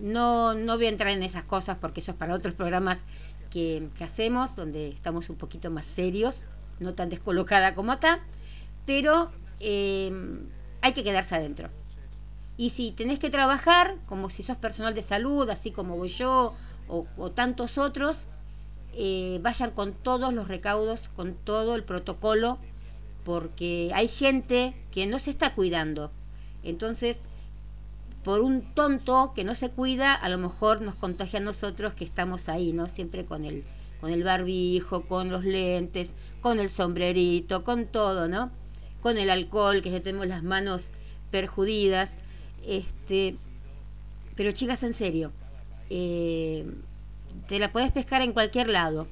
[0.00, 3.00] no, no voy a entrar en esas cosas porque eso es para otros programas
[3.50, 6.46] que, que hacemos, donde estamos un poquito más serios,
[6.80, 8.20] no tan descolocada como acá,
[8.84, 9.30] pero
[9.60, 10.12] eh,
[10.82, 11.70] hay que quedarse adentro.
[12.56, 16.54] Y si tenés que trabajar, como si sos personal de salud, así como voy yo
[16.88, 18.26] o, tantos otros,
[18.94, 22.58] eh, vayan con todos los recaudos, con todo el protocolo,
[23.24, 26.10] porque hay gente que no se está cuidando.
[26.62, 27.22] Entonces,
[28.26, 32.04] por un tonto que no se cuida, a lo mejor nos contagia a nosotros que
[32.04, 32.88] estamos ahí, ¿no?
[32.88, 33.64] Siempre con el,
[34.00, 38.50] con el barbijo, con los lentes, con el sombrerito, con todo, ¿no?
[39.00, 40.90] Con el alcohol, que ya tenemos las manos
[41.30, 42.14] perjudidas.
[42.66, 43.36] Este,
[44.34, 45.32] pero chicas, en serio,
[45.88, 46.70] eh,
[47.46, 49.06] te la puedes pescar en cualquier lado.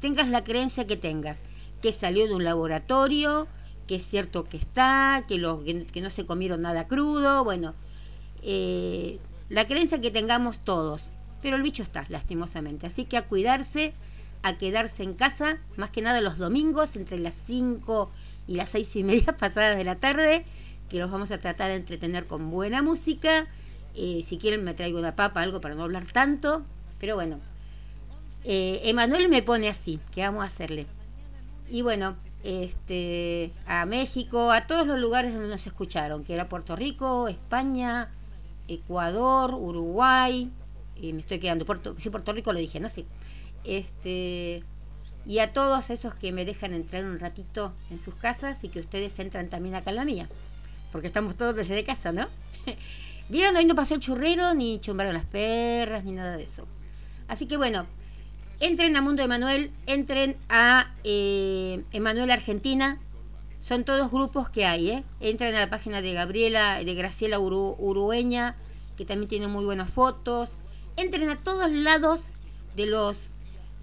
[0.00, 1.42] Tengas la creencia que tengas,
[1.82, 3.46] que salió de un laboratorio,
[3.86, 7.74] que es cierto que está, que, los, que, que no se comieron nada crudo, bueno,
[8.42, 9.18] eh,
[9.48, 11.10] la creencia que tengamos todos.
[11.42, 12.86] Pero el bicho está, lastimosamente.
[12.86, 13.94] Así que a cuidarse,
[14.42, 18.10] a quedarse en casa, más que nada los domingos, entre las 5
[18.46, 20.44] y las 6 y media pasadas de la tarde
[20.90, 23.46] que los vamos a tratar de entretener con buena música.
[23.94, 26.62] Eh, si quieren me traigo una papa, algo para no hablar tanto.
[26.98, 27.38] Pero bueno,
[28.42, 30.86] Eh, Emanuel me pone así, ¿qué vamos a hacerle?
[31.68, 36.74] Y bueno, este, a México, a todos los lugares donde nos escucharon, que era Puerto
[36.74, 38.08] Rico, España,
[38.66, 40.50] Ecuador, Uruguay,
[40.96, 43.04] y me estoy quedando, Puerto, sí, Puerto Rico lo dije, no sé.
[43.64, 44.64] Este,
[45.26, 48.80] y a todos esos que me dejan entrar un ratito en sus casas y que
[48.80, 50.30] ustedes entran también acá en la mía,
[50.92, 52.28] porque estamos todos desde casa, ¿no?
[53.28, 56.66] Vieron, hoy no pasó el churrero, ni chumbaron las perras, ni nada de eso.
[57.28, 57.86] Así que bueno,
[58.58, 62.98] entren a Mundo Emanuel, entren a eh, Emanuel Argentina.
[63.60, 65.04] Son todos grupos que hay, ¿eh?
[65.20, 68.56] Entren a la página de Gabriela, de Graciela Urueña,
[68.96, 70.56] que también tiene muy buenas fotos.
[70.96, 72.30] Entren a todos lados
[72.74, 73.34] de los,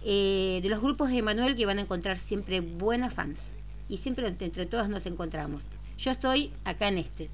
[0.03, 3.39] eh, de los grupos de Emanuel que van a encontrar siempre buenas fans.
[3.87, 5.69] Y siempre entre todos nos encontramos.
[5.97, 7.29] Yo estoy acá en este.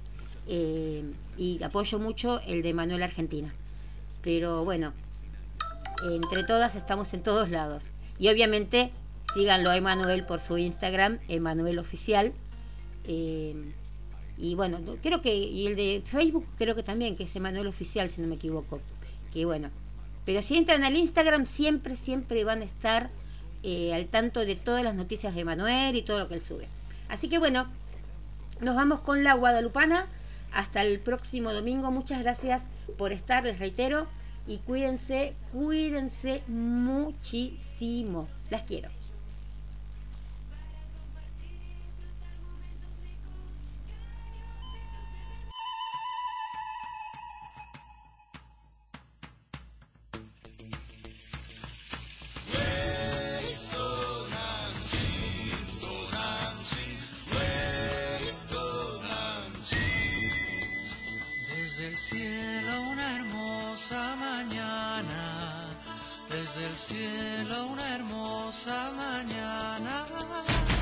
[0.48, 1.04] Eh,
[1.38, 3.54] y apoyo mucho el de Emanuel Argentina.
[4.22, 4.94] Pero bueno,
[6.04, 7.90] entre todas estamos en todos lados.
[8.20, 8.92] Y obviamente
[9.34, 12.34] síganlo a Emanuel por su Instagram, Emanuel Oficial.
[13.06, 13.74] Eh,
[14.38, 18.10] y bueno, creo que, y el de Facebook creo que también, que es Emanuel Oficial,
[18.10, 18.80] si no me equivoco.
[19.32, 19.70] Que bueno,
[20.26, 23.10] pero si entran al Instagram siempre, siempre van a estar
[23.64, 26.68] eh, al tanto de todas las noticias de Emanuel y todo lo que él sube.
[27.10, 27.68] Así que bueno,
[28.64, 30.06] nos vamos con la guadalupana.
[30.52, 31.92] Hasta el próximo domingo.
[31.92, 32.66] Muchas gracias
[32.98, 34.08] por estar, les reitero.
[34.46, 38.28] Y cuídense, cuídense muchísimo.
[38.50, 39.03] Las quiero.
[64.46, 65.68] mañana,
[66.30, 70.73] desde el cielo una hermosa mañana.